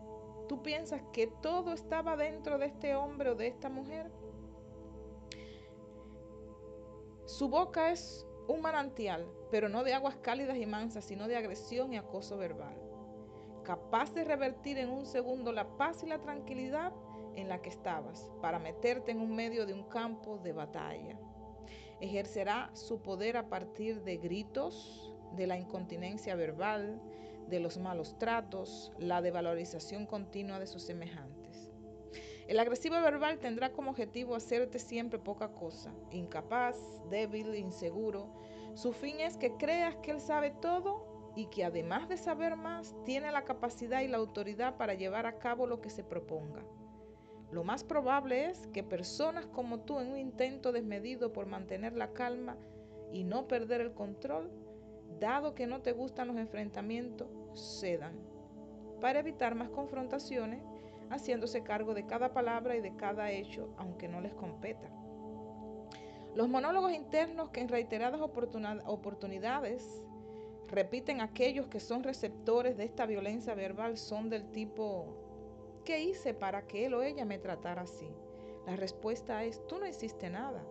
[0.49, 4.11] tú piensas que todo estaba dentro de este hombre o de esta mujer.
[7.39, 11.93] Su boca es un manantial, pero no de aguas cálidas y mansas, sino de agresión
[11.93, 12.91] y acoso verbal
[13.71, 16.93] capaz de revertir en un segundo la paz y la tranquilidad
[17.37, 21.17] en la que estabas para meterte en un medio de un campo de batalla.
[22.01, 27.01] Ejercerá su poder a partir de gritos, de la incontinencia verbal,
[27.49, 31.40] de los malos tratos, la devalorización continua de sus semejantes.
[32.51, 36.77] El agresivo verbal tendrá como objetivo hacerte siempre poca cosa, incapaz,
[37.09, 38.27] débil, inseguro.
[38.75, 42.97] Su fin es que creas que él sabe todo y que además de saber más,
[43.05, 46.65] tiene la capacidad y la autoridad para llevar a cabo lo que se proponga.
[47.53, 52.13] Lo más probable es que personas como tú en un intento desmedido por mantener la
[52.15, 52.57] calma
[53.13, 54.51] y no perder el control,
[55.21, 58.19] dado que no te gustan los enfrentamientos, cedan,
[59.01, 60.65] para evitar más confrontaciones,
[61.11, 64.89] haciéndose cargo de cada palabra y de cada hecho, aunque no les competa.
[66.35, 70.03] Los monólogos internos que en reiteradas oportunidades
[70.69, 76.67] repiten aquellos que son receptores de esta violencia verbal son del tipo, ¿qué hice para
[76.67, 78.09] que él o ella me tratara así?
[78.67, 80.65] La respuesta es, tú no hiciste nada.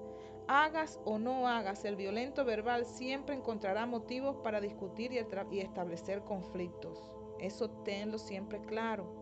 [0.48, 5.20] Hagas o no hagas, el violento verbal siempre encontrará motivos para discutir y,
[5.60, 6.98] establecer conflictos.
[7.40, 9.19] Eso tenlo siempre claro.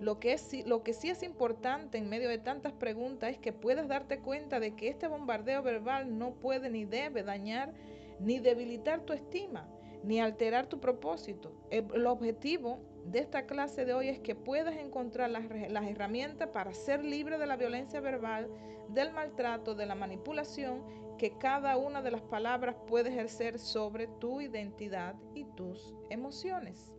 [0.00, 3.52] Lo que, es, lo que sí es importante en medio de tantas preguntas es que
[3.52, 7.72] puedas darte cuenta de que este bombardeo verbal no puede ni debe dañar
[8.20, 9.68] ni debilitar tu estima
[10.06, 11.52] ni alterar tu propósito.
[11.70, 16.72] El, objetivo de esta clase de hoy es que puedas encontrar las, las herramientas para
[16.72, 18.48] ser libre de la violencia verbal,
[18.88, 20.84] del maltrato, de la manipulación
[21.18, 26.92] que cada una de las palabras puede ejercer sobre tu identidad y tus emociones.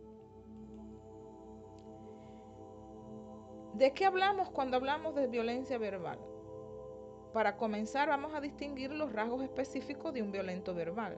[3.78, 6.18] ¿De qué hablamos cuando hablamos de violencia verbal?
[7.32, 11.16] Para comenzar vamos a distinguir los rasgos específicos de un violento verbal.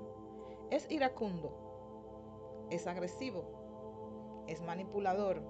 [0.70, 5.42] Es iracundo, es agresivo, es manipulador,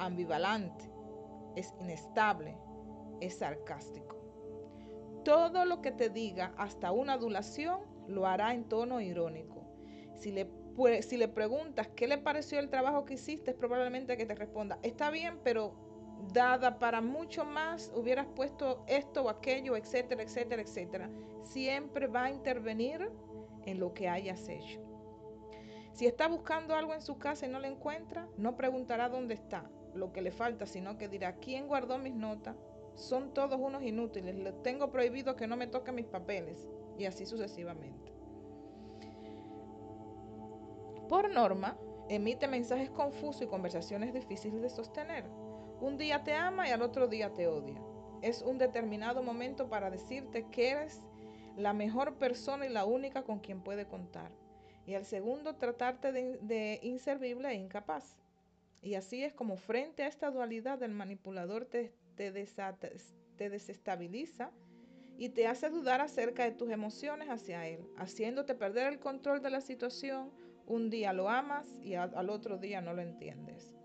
[0.00, 0.84] ambivalente,
[1.54, 2.58] es inestable,
[3.20, 4.16] es sarcástico.
[5.24, 9.62] Todo lo que te diga, hasta una adulación, lo hará en tono irónico.
[10.16, 10.50] Si le,
[11.02, 14.80] si le preguntas qué le pareció el trabajo que hiciste, es probablemente que te responda,
[14.82, 15.88] está bien, pero
[16.32, 21.10] dada para mucho más, hubieras puesto esto o aquello, etcétera, etcétera, etcétera.
[21.42, 23.10] Siempre va a intervenir
[23.66, 24.80] en lo que hayas hecho.
[25.92, 29.68] Si está buscando algo en su casa y no lo encuentra, no preguntará dónde está,
[29.94, 32.56] lo que le falta, sino que dirá, ¿quién guardó mis notas?
[32.94, 37.26] Son todos unos inútiles, le tengo prohibido que no me toque mis papeles, y así
[37.26, 38.12] sucesivamente.
[41.08, 41.76] Por norma,
[42.08, 45.24] emite mensajes confusos y conversaciones difíciles de sostener.
[45.80, 47.80] Un día te ama y al otro día te odia.
[48.22, 51.00] Es un determinado momento para decirte que eres
[51.56, 54.30] la mejor persona y la única con quien puede contar
[54.90, 58.16] y al segundo tratarte de, inservible e incapaz.
[58.82, 62.32] Y así es como frente a esta dualidad el manipulador te, te,
[63.36, 64.50] te desestabiliza
[65.16, 69.50] y te hace dudar acerca de tus emociones hacia él, haciéndote perder el control de
[69.50, 70.32] la situación.
[70.66, 73.79] Un día lo amas y al otro día no lo entiendes.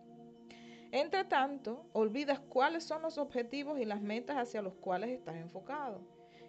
[0.95, 5.99] Entre tanto, olvidas cuáles son los objetivos y las metas hacia los cuales estás enfocado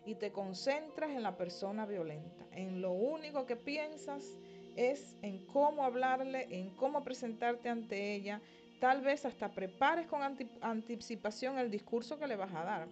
[0.05, 2.47] y te concentras en la persona violenta.
[2.53, 4.39] En lo único que piensas
[4.77, 8.41] es en cómo hablarle, en cómo presentarte ante ella.
[8.79, 10.23] Tal vez hasta prepares con
[10.61, 12.89] anticipación el discurso que le vas a dar.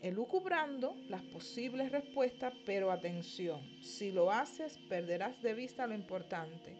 [0.00, 6.74] Elucubrando las posibles respuestas, pero atención, si lo haces perderás de vista lo importante,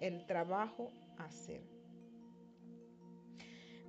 [0.00, 1.79] el trabajo a hacer.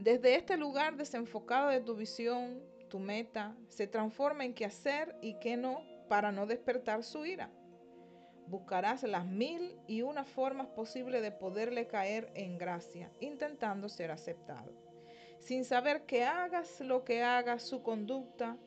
[0.01, 5.35] Desde este lugar desenfocado de tu visión, tu meta se transforma en qué hacer y
[5.35, 7.51] qué no para no despertar su ira.
[8.47, 14.73] Buscarás las mil y una formas posibles de poderle caer en gracia, intentando ser aceptado.
[15.39, 18.57] Sin saber que hagas lo que hagas, su conducta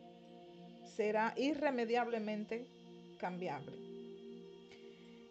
[0.85, 2.69] será irremediablemente
[3.19, 3.77] cambiable.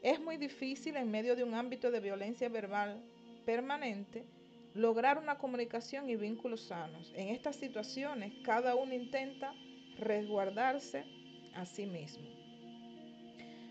[0.02, 3.02] Es muy difícil en medio de un ámbito de violencia verbal
[3.46, 4.26] permanente
[4.74, 7.12] lograr una comunicación y vínculos sanos.
[7.16, 9.54] En estas situaciones, cada uno intenta
[9.98, 11.06] resguardarse
[11.54, 12.28] a sí mismo.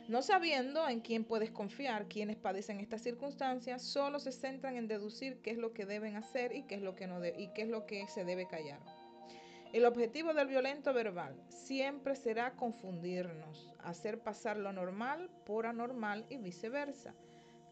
[0.09, 5.41] No sabiendo en quién puedes confiar, quienes padecen estas circunstancias, solo se centran en deducir
[5.43, 7.69] qué es lo que deben hacer y qué es lo que, no y qué es
[7.69, 8.81] lo que se debe callar.
[9.73, 16.37] El objetivo del violento verbal siempre será confundirnos, hacer pasar lo normal por anormal y
[16.37, 17.15] viceversa.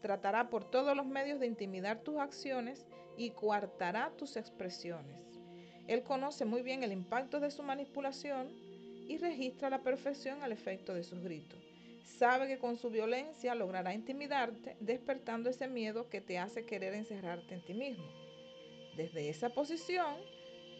[0.01, 5.39] Tratará por todos los medios de intimidar tus acciones y coartará tus expresiones.
[5.87, 8.49] Él conoce muy bien el impacto de su manipulación
[9.07, 11.59] y registra la perfección al efecto de sus gritos.
[12.03, 17.55] Sabe que con su violencia logrará intimidarte, despertando ese miedo que te hace querer encerrarte
[17.55, 18.05] en ti mismo.
[18.95, 20.15] Desde esa posición,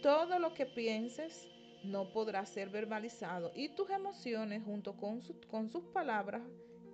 [0.01, 1.47] todo lo que pienses
[1.83, 6.43] no podrá ser verbalizado y tus emociones junto con, con sus palabras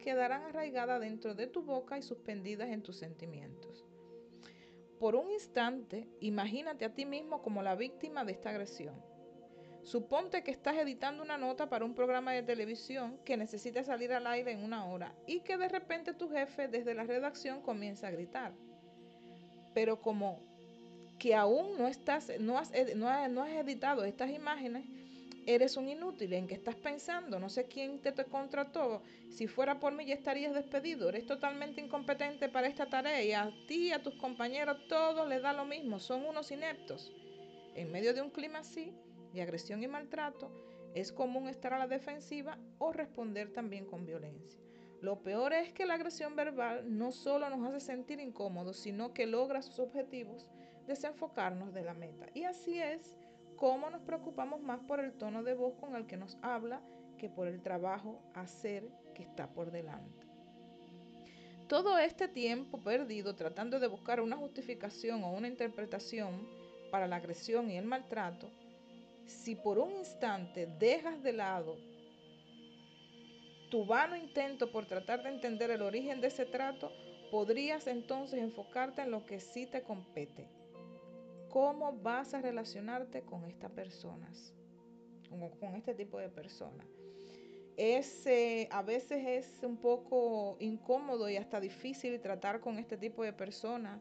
[0.03, 3.86] quedarán arraigadas dentro de tu boca y suspendidas en tus sentimientos.
[5.00, 8.95] Por un instante, imagínate a ti mismo como la víctima de esta agresión.
[9.84, 14.28] Suponte que estás editando una nota para un programa de televisión que necesita salir al
[14.28, 18.12] aire en una hora y que de repente tu jefe desde la redacción comienza a
[18.12, 18.54] gritar.
[19.74, 20.41] Pero como
[21.20, 23.08] que aún no, estás, no, has, no
[23.43, 24.86] has editado estas imágenes,
[25.48, 27.39] eres un inútil, ¿en qué estás pensando?
[27.39, 29.02] No sé quién te, te, contrató.
[29.30, 31.08] Si fuera por mí ya estarías despedido.
[31.08, 35.41] Eres totalmente incompetente para esta tarea y a ti y a tus compañeros todos les
[35.41, 36.00] da lo mismo.
[36.00, 37.14] Son unos ineptos.
[37.76, 38.93] En medio de un clima así,
[39.34, 40.52] de agresión y maltrato,
[40.93, 44.60] es común estar a la defensiva o responder también con violencia.
[45.00, 49.28] Lo peor es que la agresión verbal no solo nos hace sentir incómodos, sino que
[49.28, 50.50] logra sus objetivos
[50.88, 52.26] desenfocarnos de la meta.
[52.34, 53.16] Y así es
[53.58, 56.82] cómo nos preocupamos más por el tono de voz con el que nos habla
[57.18, 60.26] que por el trabajo hacer que está por delante.
[61.68, 66.47] Todo este tiempo perdido tratando de buscar una justificación o una interpretación
[66.91, 68.49] para la agresión y el maltrato,
[69.26, 71.76] si por un instante dejas de lado
[73.70, 76.89] tu vano intento por tratar de entender el origen de ese trato,
[77.32, 80.47] podrías entonces enfocarte en lo que sí te compete,
[81.58, 84.53] cómo vas a relacionarte con estas personas,
[85.60, 86.86] con, este tipo de personas.
[87.76, 93.24] Es, eh, a veces es un poco incómodo y hasta difícil tratar con este tipo
[93.24, 93.99] de personas.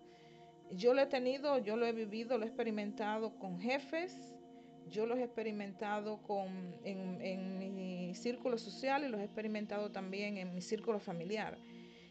[0.71, 4.35] Yo lo he tenido, yo lo he vivido, lo he experimentado con jefes,
[4.91, 10.37] yo los he experimentado con, en, en mi círculo social y los he experimentado también
[10.37, 11.57] en mi círculo familiar.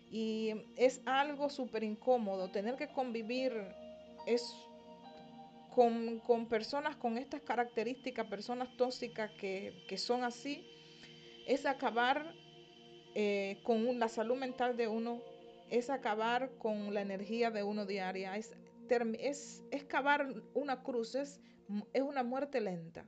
[0.10, 2.50] Y es algo súper incómodo.
[2.50, 3.54] Tener que convivir
[4.26, 4.52] es
[5.76, 10.66] con, personas con estas características, personas tóxicas que, son así,
[11.48, 12.34] es acabar
[13.14, 15.22] eh, con la salud mental de uno,
[15.70, 18.54] es acabar con la energía de uno diaria, es,
[19.20, 21.42] es, es cavar una cruz, es,
[21.92, 23.06] es una muerte lenta.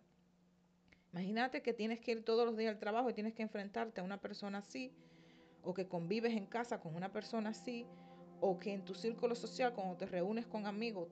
[1.14, 4.04] Imagínate que tienes que ir todos los días al trabajo y tienes que enfrentarte a
[4.04, 4.92] una persona así,
[5.64, 7.86] o que convives en casa con una persona así,
[8.42, 11.08] o que en tu círculo social, cuando te reúnes con amigos,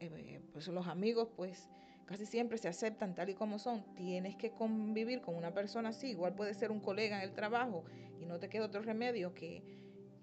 [0.00, 1.68] eh, pues los amigos pues
[2.06, 3.84] casi siempre se aceptan tal y como son.
[3.94, 7.84] Tienes que convivir con una persona así, igual puede ser un colega en el trabajo
[8.18, 9.62] y no te queda otro remedio que,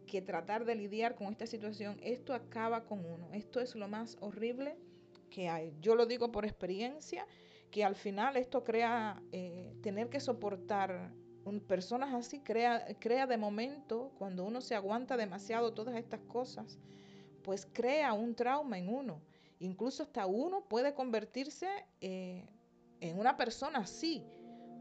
[0.05, 1.97] que tratar de lidiar con esta situación.
[2.01, 3.31] Esto acaba con uno.
[3.33, 4.77] Esto es lo más horrible
[5.29, 5.73] que hay.
[5.81, 7.25] Yo lo digo por experiencia,
[7.71, 11.13] que al final esto crea eh, tener que soportar
[11.67, 16.77] personas así, crea, crea de momento, cuando uno se aguanta demasiado todas estas cosas,
[17.41, 19.21] pues crea un trauma en uno.
[19.59, 21.67] Incluso hasta uno puede convertirse
[22.01, 22.45] eh,
[23.01, 24.23] en una persona así,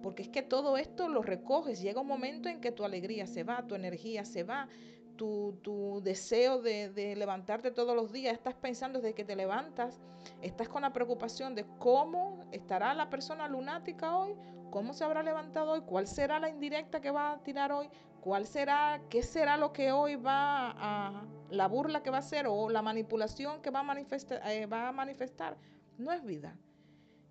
[0.02, 1.80] porque es que todo esto lo recoges.
[1.80, 4.68] Llega un momento en que tu alegría se va, tu energía se va,
[5.16, 10.00] tu, deseo de, de, levantarte todos los días, estás pensando desde que te levantas,
[10.42, 14.34] estás con la preocupación de cómo estará la persona lunática hoy,
[14.70, 17.88] cómo se habrá levantado hoy, cuál será la indirecta que va a tirar hoy,
[18.20, 22.46] cuál será, qué será lo que hoy va a, la burla que va a hacer
[22.48, 25.56] o la manipulación que va a eh, va a manifestar.
[25.96, 26.56] No es vida,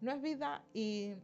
[0.02, 1.16] no es vida y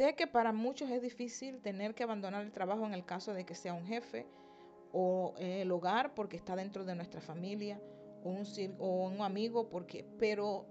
[0.00, 3.44] sé que para muchos es difícil tener que abandonar el trabajo en el caso de
[3.44, 4.26] que sea un jefe
[4.92, 7.78] o el hogar porque está dentro de nuestra familia
[8.24, 10.64] o un, amigo, porque, pero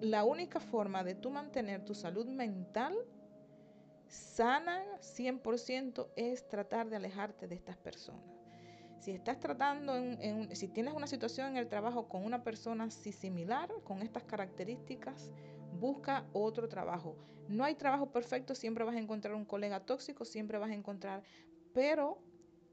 [0.00, 2.96] la única forma de tú mantener tu salud mental
[4.08, 8.24] sana 100% es tratar de alejarte de estas personas.
[8.98, 9.94] Si estás tratando,
[10.50, 15.30] si tienes una situación en el trabajo con una persona similar, con estas características,
[15.78, 17.16] busca otro trabajo.
[17.48, 21.22] No hay trabajo perfecto, siempre vas a encontrar un colega tóxico, siempre vas a encontrar,
[21.74, 22.22] pero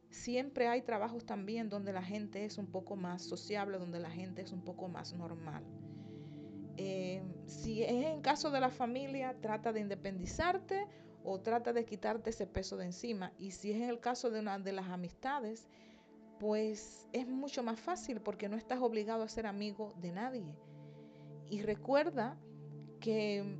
[0.09, 4.41] siempre hay trabajos también donde la gente es un poco más sociable, donde la gente
[4.41, 5.63] es un poco más normal.
[6.77, 10.87] Eh, si es en caso de la familia, trata de independizarte
[11.23, 13.33] o trata de quitarte ese peso de encima.
[13.37, 15.67] Y si es en el caso de una de las amistades,
[16.39, 20.55] pues es mucho más fácil porque no estás obligado a ser amigo de nadie.
[21.49, 22.37] Y recuerda
[22.99, 23.57] que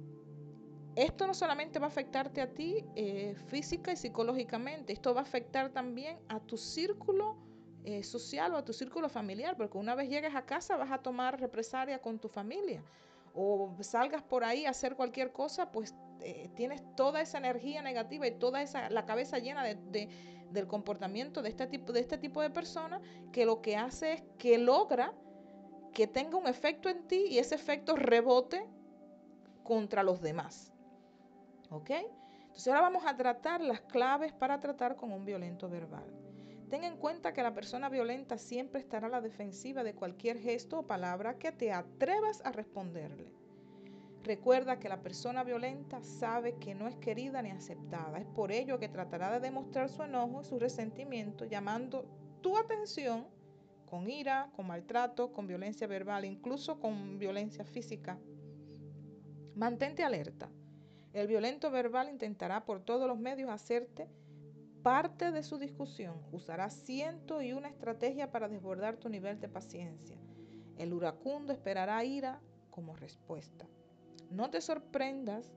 [0.95, 5.23] esto no solamente va a afectarte a ti eh, física y psicológicamente, esto va a
[5.23, 7.37] afectar también a tu círculo
[7.85, 10.97] eh, social o a tu círculo familiar, porque una vez llegues a casa vas a
[10.97, 12.83] tomar represalia con tu familia
[13.33, 18.27] o salgas por ahí a hacer cualquier cosa, pues eh, tienes toda esa energía negativa
[18.27, 20.09] y toda esa la cabeza llena de,
[20.51, 24.23] del comportamiento de este tipo de este tipo de personas que lo que hace es
[24.37, 25.13] que logra
[25.93, 28.67] que tenga un efecto en ti y ese efecto rebote
[29.69, 30.73] contra los demás.
[31.69, 31.91] ¿Ok?
[31.91, 36.11] Entonces ahora vamos a tratar las claves para tratar con un violento verbal.
[36.71, 40.79] Ten en cuenta que la persona violenta siempre estará a la defensiva de cualquier gesto
[40.79, 43.31] o palabra que te atrevas a responderle.
[44.23, 48.17] Recuerda que la persona violenta sabe que no es querida ni aceptada.
[48.17, 52.05] Es por ello que tratará de demostrar su enojo y su resentimiento llamando
[52.41, 53.27] tu atención
[53.85, 58.17] con ira, con maltrato, con violencia verbal, incluso con violencia física.
[59.59, 60.49] Mantente alerta.
[61.11, 64.07] El violento verbal intentará por todos los medios hacerte
[64.83, 66.15] parte de su discusión.
[66.31, 70.15] Usará ciento y una estrategia para desbordar tu nivel de paciencia.
[70.77, 72.39] El uracundo esperará ira
[72.71, 73.67] como respuesta.
[74.31, 75.51] No te sorprendas,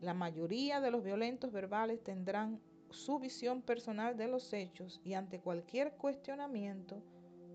[0.00, 2.60] la mayoría de los violentos verbales tendrán
[2.90, 7.00] su visión personal de los hechos y ante cualquier cuestionamiento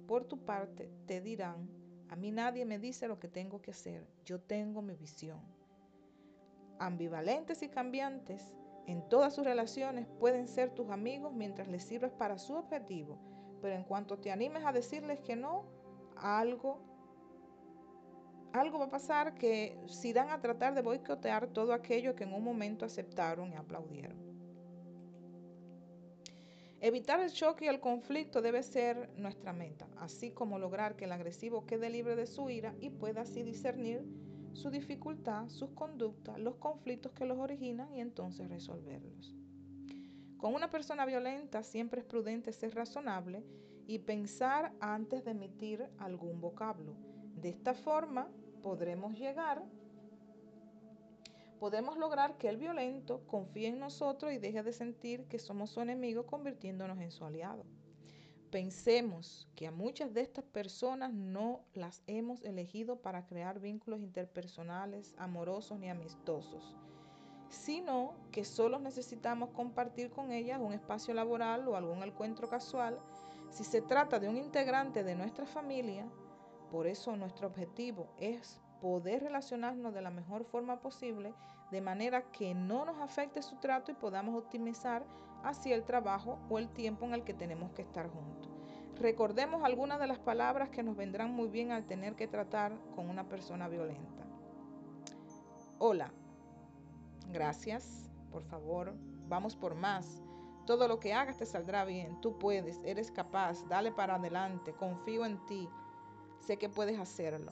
[0.08, 1.68] por tu parte te dirán,
[2.08, 5.55] a mí nadie me dice lo que tengo que hacer, yo tengo mi visión
[6.80, 8.54] ambivalentes y cambiantes
[8.88, 13.18] en todas sus relaciones pueden ser tus amigos mientras les sirves para su objetivo,
[13.62, 15.66] pero en cuanto te animes a decirles que no,
[16.16, 16.80] algo
[18.54, 22.34] algo va a pasar que se irán a tratar de boicotear todo aquello que en
[22.34, 24.18] un momento aceptaron y aplaudieron.
[26.80, 31.12] Evitar el choque y el conflicto debe ser nuestra meta, así como lograr que el
[31.12, 34.06] agresivo quede libre de su ira y pueda así discernir
[34.56, 39.36] su dificultad, sus conductas, los conflictos que los originan y entonces resolverlos.
[40.38, 43.44] Con una persona violenta siempre es prudente ser razonable
[43.88, 46.96] y pensar antes de emitir algún vocablo.
[47.36, 48.30] De esta forma
[48.62, 49.64] podremos llegar,
[51.60, 55.82] podemos lograr que el violento confíe en nosotros y deje de sentir que somos su
[55.82, 57.66] enemigo convirtiéndonos en su aliado.
[58.52, 65.14] Pensemos que a muchas de estas personas no las hemos elegido para crear vínculos interpersonales,
[65.18, 66.76] amorosos ni amistosos,
[67.50, 73.00] sino que solo necesitamos compartir con ellas un espacio laboral o algún encuentro casual.
[73.50, 76.06] Si se trata de un integrante de nuestra familia,
[76.72, 81.34] por eso nuestro objetivo es poder relacionarnos de la mejor forma posible,
[81.72, 85.04] de manera que no nos afecte su trato y podamos optimizar
[85.46, 88.52] así el trabajo o el tiempo en el que tenemos que estar juntos.
[89.00, 93.10] Recordemos algunas de las palabras que nos vendrán muy bien al tener que tratar con
[93.10, 94.26] una persona violenta.
[95.80, 96.12] Hola,
[97.32, 98.94] gracias, por favor,
[99.28, 100.22] vamos por más.
[100.66, 105.26] Todo lo que hagas te saldrá bien, tú puedes, eres capaz, dale para adelante, confío
[105.26, 105.70] en ti,
[106.40, 107.52] sé que puedes hacerlo.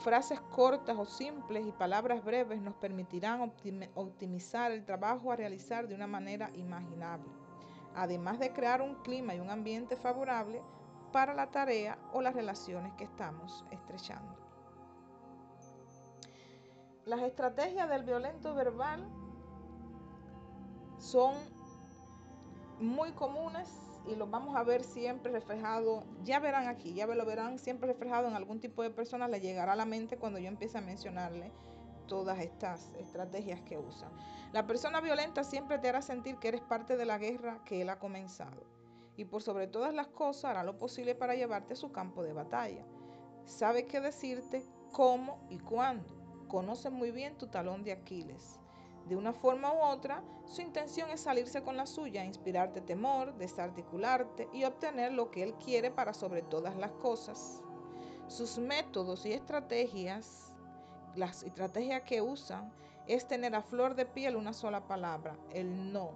[0.00, 3.52] Frases cortas o simples y palabras breves nos permitirán
[3.94, 7.28] optimizar el trabajo a realizar de una manera imaginable,
[7.94, 10.62] además de crear un clima y un ambiente favorable
[11.12, 14.34] para la tarea o las relaciones que estamos estrechando.
[17.04, 19.06] Las estrategias del violento verbal
[20.96, 21.34] son
[22.78, 23.68] muy comunes
[24.06, 28.28] y lo vamos a ver siempre reflejado, ya verán aquí, ya lo verán siempre reflejado
[28.28, 31.52] en algún tipo de persona, le llegará a la mente cuando yo empiece a mencionarle
[32.06, 34.10] todas estas estrategias que usa.
[34.52, 37.88] La persona violenta siempre te hará sentir que eres parte de la guerra que él
[37.88, 38.64] ha comenzado
[39.16, 42.32] y por sobre todas las cosas hará lo posible para llevarte a su campo de
[42.32, 42.84] batalla.
[43.44, 46.08] Sabe qué decirte, cómo y cuándo.
[46.48, 48.59] Conoce muy bien tu talón de Aquiles.
[49.10, 54.48] De una forma u otra, su intención es salirse con la suya, inspirarte temor, desarticularte
[54.52, 57.60] y obtener lo que él quiere para sobre todas las cosas.
[58.28, 60.54] Sus métodos y estrategias,
[61.16, 62.72] las estrategias que usan,
[63.08, 66.12] es tener a flor de piel una sola palabra, el no.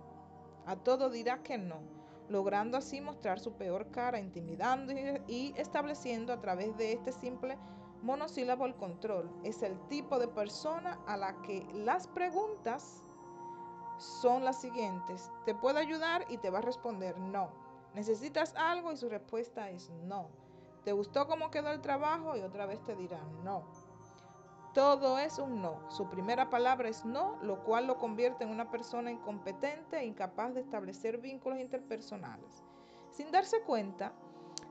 [0.65, 1.81] A todo dirá que no,
[2.29, 4.93] logrando así mostrar su peor cara, intimidando
[5.27, 7.59] y estableciendo a través de este simple
[8.05, 9.31] monosílabo el control.
[9.43, 13.03] Es el tipo de persona a la que las preguntas
[13.99, 15.33] son las siguientes.
[15.45, 17.49] Te puedo ayudar y te va a responder no.
[17.95, 18.93] ¿Necesitas algo?
[18.93, 20.29] Y su respuesta es no.
[20.85, 22.37] ¿Te gustó cómo quedó el trabajo?
[22.37, 23.65] Y otra vez te dirá no.
[24.75, 25.89] Todo es un no.
[25.89, 30.53] Su primera palabra es no, lo cual lo convierte en una persona incompetente e incapaz
[30.53, 32.63] de establecer vínculos interpersonales.
[33.11, 34.13] Sin darse cuenta,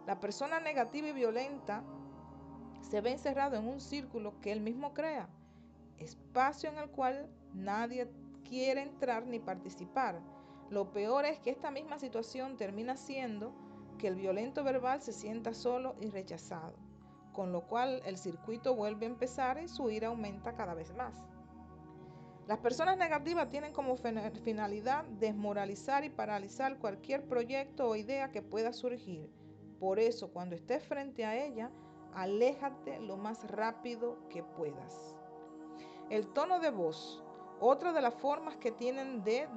[0.05, 1.83] la persona negativa y violenta
[2.83, 5.27] se ve encerrado en un círculo que él mismo crea,
[5.97, 8.07] espacio en el cual nadie
[8.47, 10.21] quiere entrar ni participar.
[10.69, 13.53] Lo peor es que esta misma situación termina siendo
[13.97, 16.73] que el violento verbal se sienta solo y rechazado
[17.33, 21.21] con lo cual el circuito vuelve a empezar y su ira aumenta cada vez más.
[22.47, 28.71] Las personas negativas tienen como finalidad desmoralizar y paralizar cualquier proyecto o idea que pueda
[28.71, 29.29] surgir.
[29.79, 31.71] Por eso, cuando estés frente a ella,
[32.15, 35.15] aléjate lo más rápido que puedas.
[36.09, 37.23] El tono de voz,
[37.59, 39.47] otra de las formas que tienen de,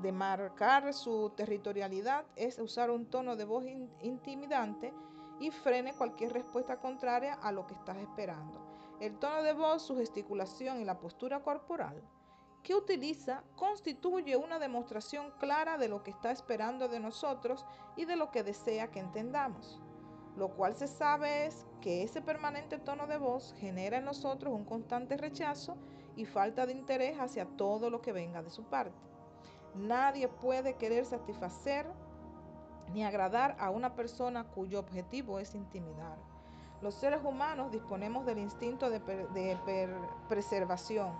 [0.00, 3.64] de, marcar su territorialidad es usar un tono de voz
[4.00, 4.92] intimidante
[5.40, 8.66] y frene cualquier respuesta contraria a lo que estás esperando.
[9.00, 12.02] El tono de voz, su gesticulación y la postura corporal
[12.66, 17.64] que utiliza constituye una demostración clara de lo que está esperando de nosotros
[17.94, 19.80] y de lo que desea que entendamos.
[20.36, 24.64] Lo cual se sabe es que ese permanente tono de voz genera en nosotros un
[24.64, 25.76] constante rechazo
[26.14, 28.94] y falta de interés hacia todo lo que venga de su parte.
[29.74, 31.86] Nadie puede querer satisfacer
[32.92, 36.18] ni agradar a una persona cuyo objetivo es intimidar.
[36.82, 39.00] Los seres humanos disponemos del instinto de,
[40.28, 41.12] preservación,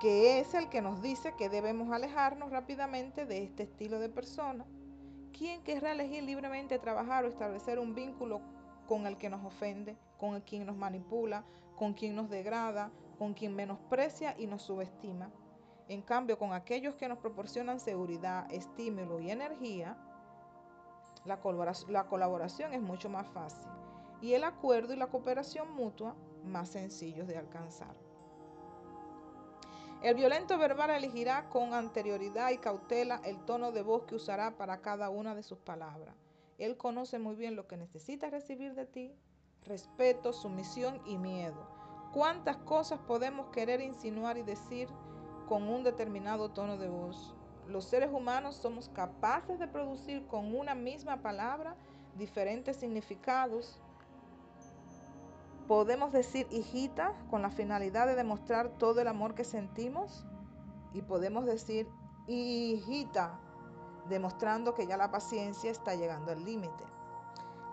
[0.00, 4.66] que es el que nos dice que debemos alejarnos rápidamente de este estilo de persona.
[5.36, 8.40] ¿Quién querrá elegir libremente trabajar o establecer un vínculo
[8.86, 11.44] con el que nos ofende, con el quien nos manipula,
[11.76, 15.30] con quien nos degrada, con quien menosprecia y nos subestima?
[15.88, 19.98] En cambio, con aquellos que nos proporcionan seguridad, estímulo y energía,
[21.24, 23.68] la colaboración, es mucho más fácil
[24.24, 26.14] y el acuerdo y la cooperación mutua
[26.44, 28.03] más sencillos de alcanzar.
[30.04, 34.82] El violento verbal elegirá con anterioridad y cautela el tono de voz que usará para
[34.82, 36.14] cada una de sus palabras.
[36.58, 39.14] Él conoce muy bien lo que necesita recibir de ti,
[39.64, 41.66] respeto, sumisión y miedo.
[42.12, 44.90] ¿Cuántas cosas podemos querer insinuar y decir
[45.46, 47.34] con un determinado tono de voz.
[47.66, 51.76] Los seres humanos somos capaces de producir con una misma palabra
[52.16, 53.80] diferentes significados.
[55.68, 60.26] Podemos decir hijita con la finalidad de demostrar todo el amor que sentimos
[60.92, 61.88] y podemos decir
[62.26, 63.40] hijita
[64.08, 66.84] demostrando que ya la paciencia está llegando al límite.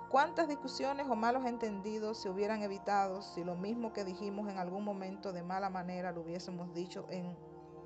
[0.09, 4.83] ¿Cuántas discusiones o malos entendidos se hubieran evitado si lo mismo que dijimos en algún
[4.83, 7.37] momento de mala manera lo hubiésemos dicho en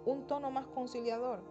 [0.06, 1.44] un tono más conciliador.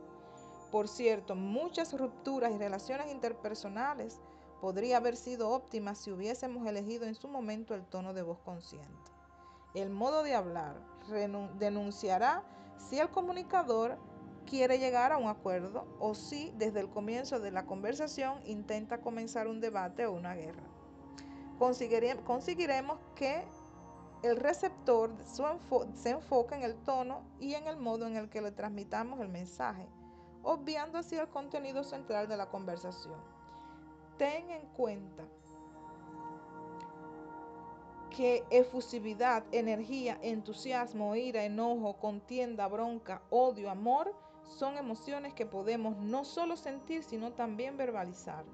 [0.70, 4.20] Por cierto, muchas rupturas y relaciones interpersonales
[4.60, 9.12] podría haber sido óptimas si hubiésemos elegido en su momento el tono de voz consciente.
[9.74, 10.76] El modo de hablar
[11.58, 12.42] denunciará
[12.76, 13.98] si el comunicador
[14.46, 19.48] quiere llegar a un acuerdo o si desde el comienzo de la conversación intenta comenzar
[19.48, 20.62] un debate o una guerra.
[21.58, 23.44] Conseguiremos que
[24.22, 25.10] el receptor
[25.94, 29.28] se enfoca en el tono y en el modo en el que le transmitamos el
[29.28, 29.86] mensaje,
[30.42, 33.33] obviando así el contenido central de la conversación.
[34.18, 35.24] Ten en cuenta
[38.10, 46.24] que efusividad, energía, entusiasmo, ira, enojo, contienda, bronca, odio, amor son emociones que podemos no
[46.24, 48.44] solo sentir, sino también verbalizar.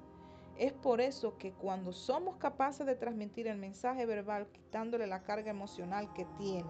[0.57, 5.51] Es por eso que cuando somos capaces de transmitir el mensaje verbal quitándole la carga
[5.51, 6.69] emocional que tiene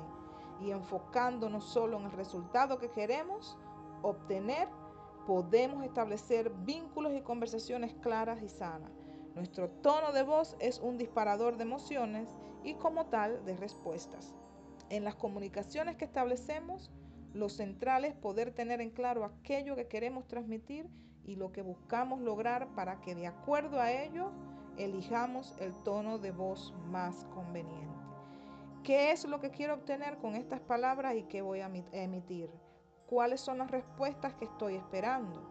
[0.59, 3.57] y enfocándonos solo en el resultado que queremos
[4.01, 4.67] obtener,
[5.25, 8.91] podemos establecer vínculos y conversaciones claras y sanas.
[9.35, 12.27] Nuestro tono de voz es un disparador de emociones
[12.63, 14.35] y como tal de respuestas.
[14.89, 16.91] En las comunicaciones que establecemos,
[17.33, 20.89] lo central es poder tener en claro aquello que queremos transmitir
[21.23, 24.31] y lo que buscamos lograr para que de acuerdo a ello
[24.77, 28.01] elijamos el tono de voz más conveniente.
[28.83, 32.49] ¿Qué es lo que quiero obtener con estas palabras y qué voy a emitir?
[33.11, 35.43] ¿Cuáles son las respuestas que estoy esperando?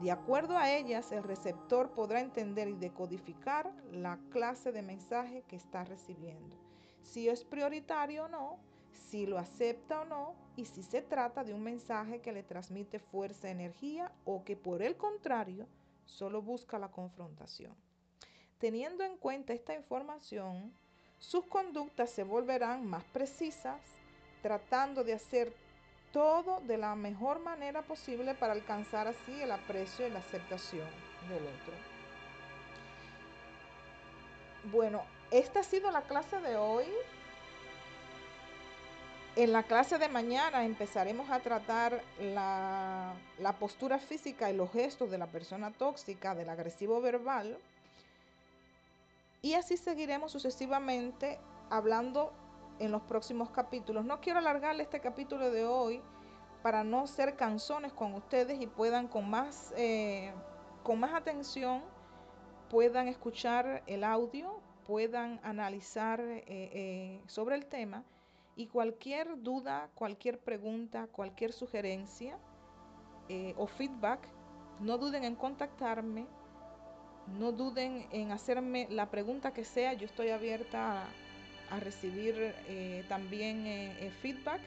[0.00, 5.54] De acuerdo a ellas, el receptor podrá entender y decodificar la clase de mensaje que
[5.54, 6.56] está recibiendo,
[7.04, 8.58] si es prioritario o no,
[9.08, 12.98] si lo acepta o no y si se trata de un mensaje que le transmite
[12.98, 15.68] fuerza, energía o que por el contrario
[16.06, 17.76] solo busca la confrontación.
[18.58, 20.72] Teniendo en cuenta esta información,
[21.20, 23.80] sus conductas se volverán más precisas,
[24.42, 25.54] tratando de hacer
[26.12, 30.88] todo de la mejor manera posible para alcanzar así el aprecio y la aceptación
[31.28, 31.74] del otro.
[34.72, 36.86] Bueno, esta ha sido la clase de hoy.
[39.36, 45.10] En la clase de mañana empezaremos a tratar la, la, postura física y los gestos
[45.10, 47.58] de la persona tóxica, del agresivo verbal.
[49.42, 51.38] Y así seguiremos sucesivamente
[51.68, 52.32] hablando
[52.78, 54.04] en los próximos capítulos.
[54.04, 56.02] No quiero alargarle este capítulo de hoy
[56.62, 60.32] para no ser canzones con ustedes y puedan con más, eh,
[60.82, 61.82] con más atención,
[62.68, 68.04] puedan escuchar el audio, puedan analizar eh, eh, sobre el tema
[68.56, 72.38] y cualquier duda, cualquier pregunta, cualquier sugerencia
[73.28, 74.20] eh, o feedback,
[74.80, 76.26] no duden en contactarme,
[77.38, 79.92] no duden en hacerme la pregunta que sea.
[79.92, 81.06] Yo estoy abierta a,
[81.80, 84.60] recibir eh, también eh, feedback.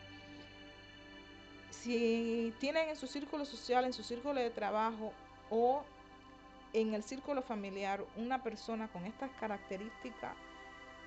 [1.72, 5.14] Si tienen en su círculo social, en su círculo de trabajo
[5.50, 5.84] o
[6.74, 10.36] en el círculo familiar una persona con estas características,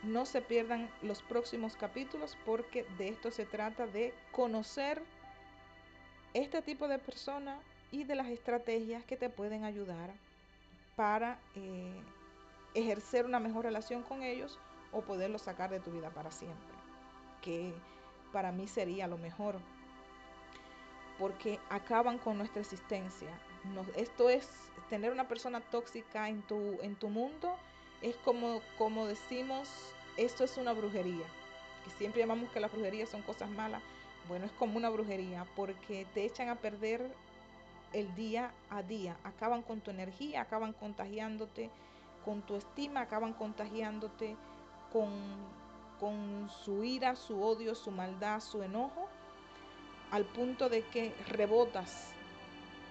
[0.03, 5.03] no se pierdan los próximos capítulos porque de esto se trata de conocer
[6.34, 7.59] este tipo de persona
[7.93, 10.11] y de las estrategias que te pueden ayudar
[10.97, 12.03] para eh,
[12.74, 14.59] ejercer una mejor relación con ellos
[14.93, 16.74] o poderlos sacar de tu vida para siempre,
[17.40, 17.74] que
[18.32, 19.57] para mí sería lo mejor,
[21.18, 23.30] porque acaban con nuestra existencia.
[23.97, 24.49] esto es
[24.88, 27.57] tener una persona tóxica en tu, en tu mundo
[28.03, 29.68] es como, como decimos,
[30.16, 31.24] esto es una brujería,
[31.84, 33.82] que siempre llamamos que las brujerías son cosas malas.
[34.28, 37.12] Bueno, es como una brujería porque te echan a perder
[37.93, 41.70] el día a día, acaban con tu energía, acaban contagiándote
[42.24, 44.36] con tu estima, acaban contagiándote
[44.93, 49.09] con, su ira, su odio, su maldad, su enojo,
[50.11, 52.12] al punto de que rebotas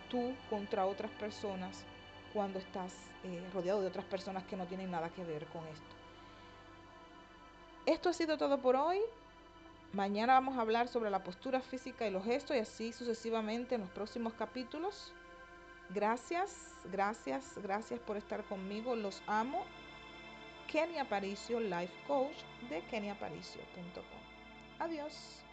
[0.09, 1.83] tú contra otras personas
[2.33, 2.93] cuando estás
[3.23, 5.95] eh, rodeado de otras personas que no tienen nada que ver con esto.
[7.85, 8.99] Esto ha sido todo por hoy.
[9.93, 13.81] Mañana vamos a hablar sobre la postura física y los gestos y así sucesivamente en
[13.81, 15.11] los próximos capítulos.
[15.89, 18.95] Gracias, gracias, gracias por estar conmigo.
[18.95, 19.65] Los amo.
[20.71, 24.21] Kenia Aparicio, Life Coach de keniaparicio.com.
[24.79, 25.43] Adiós.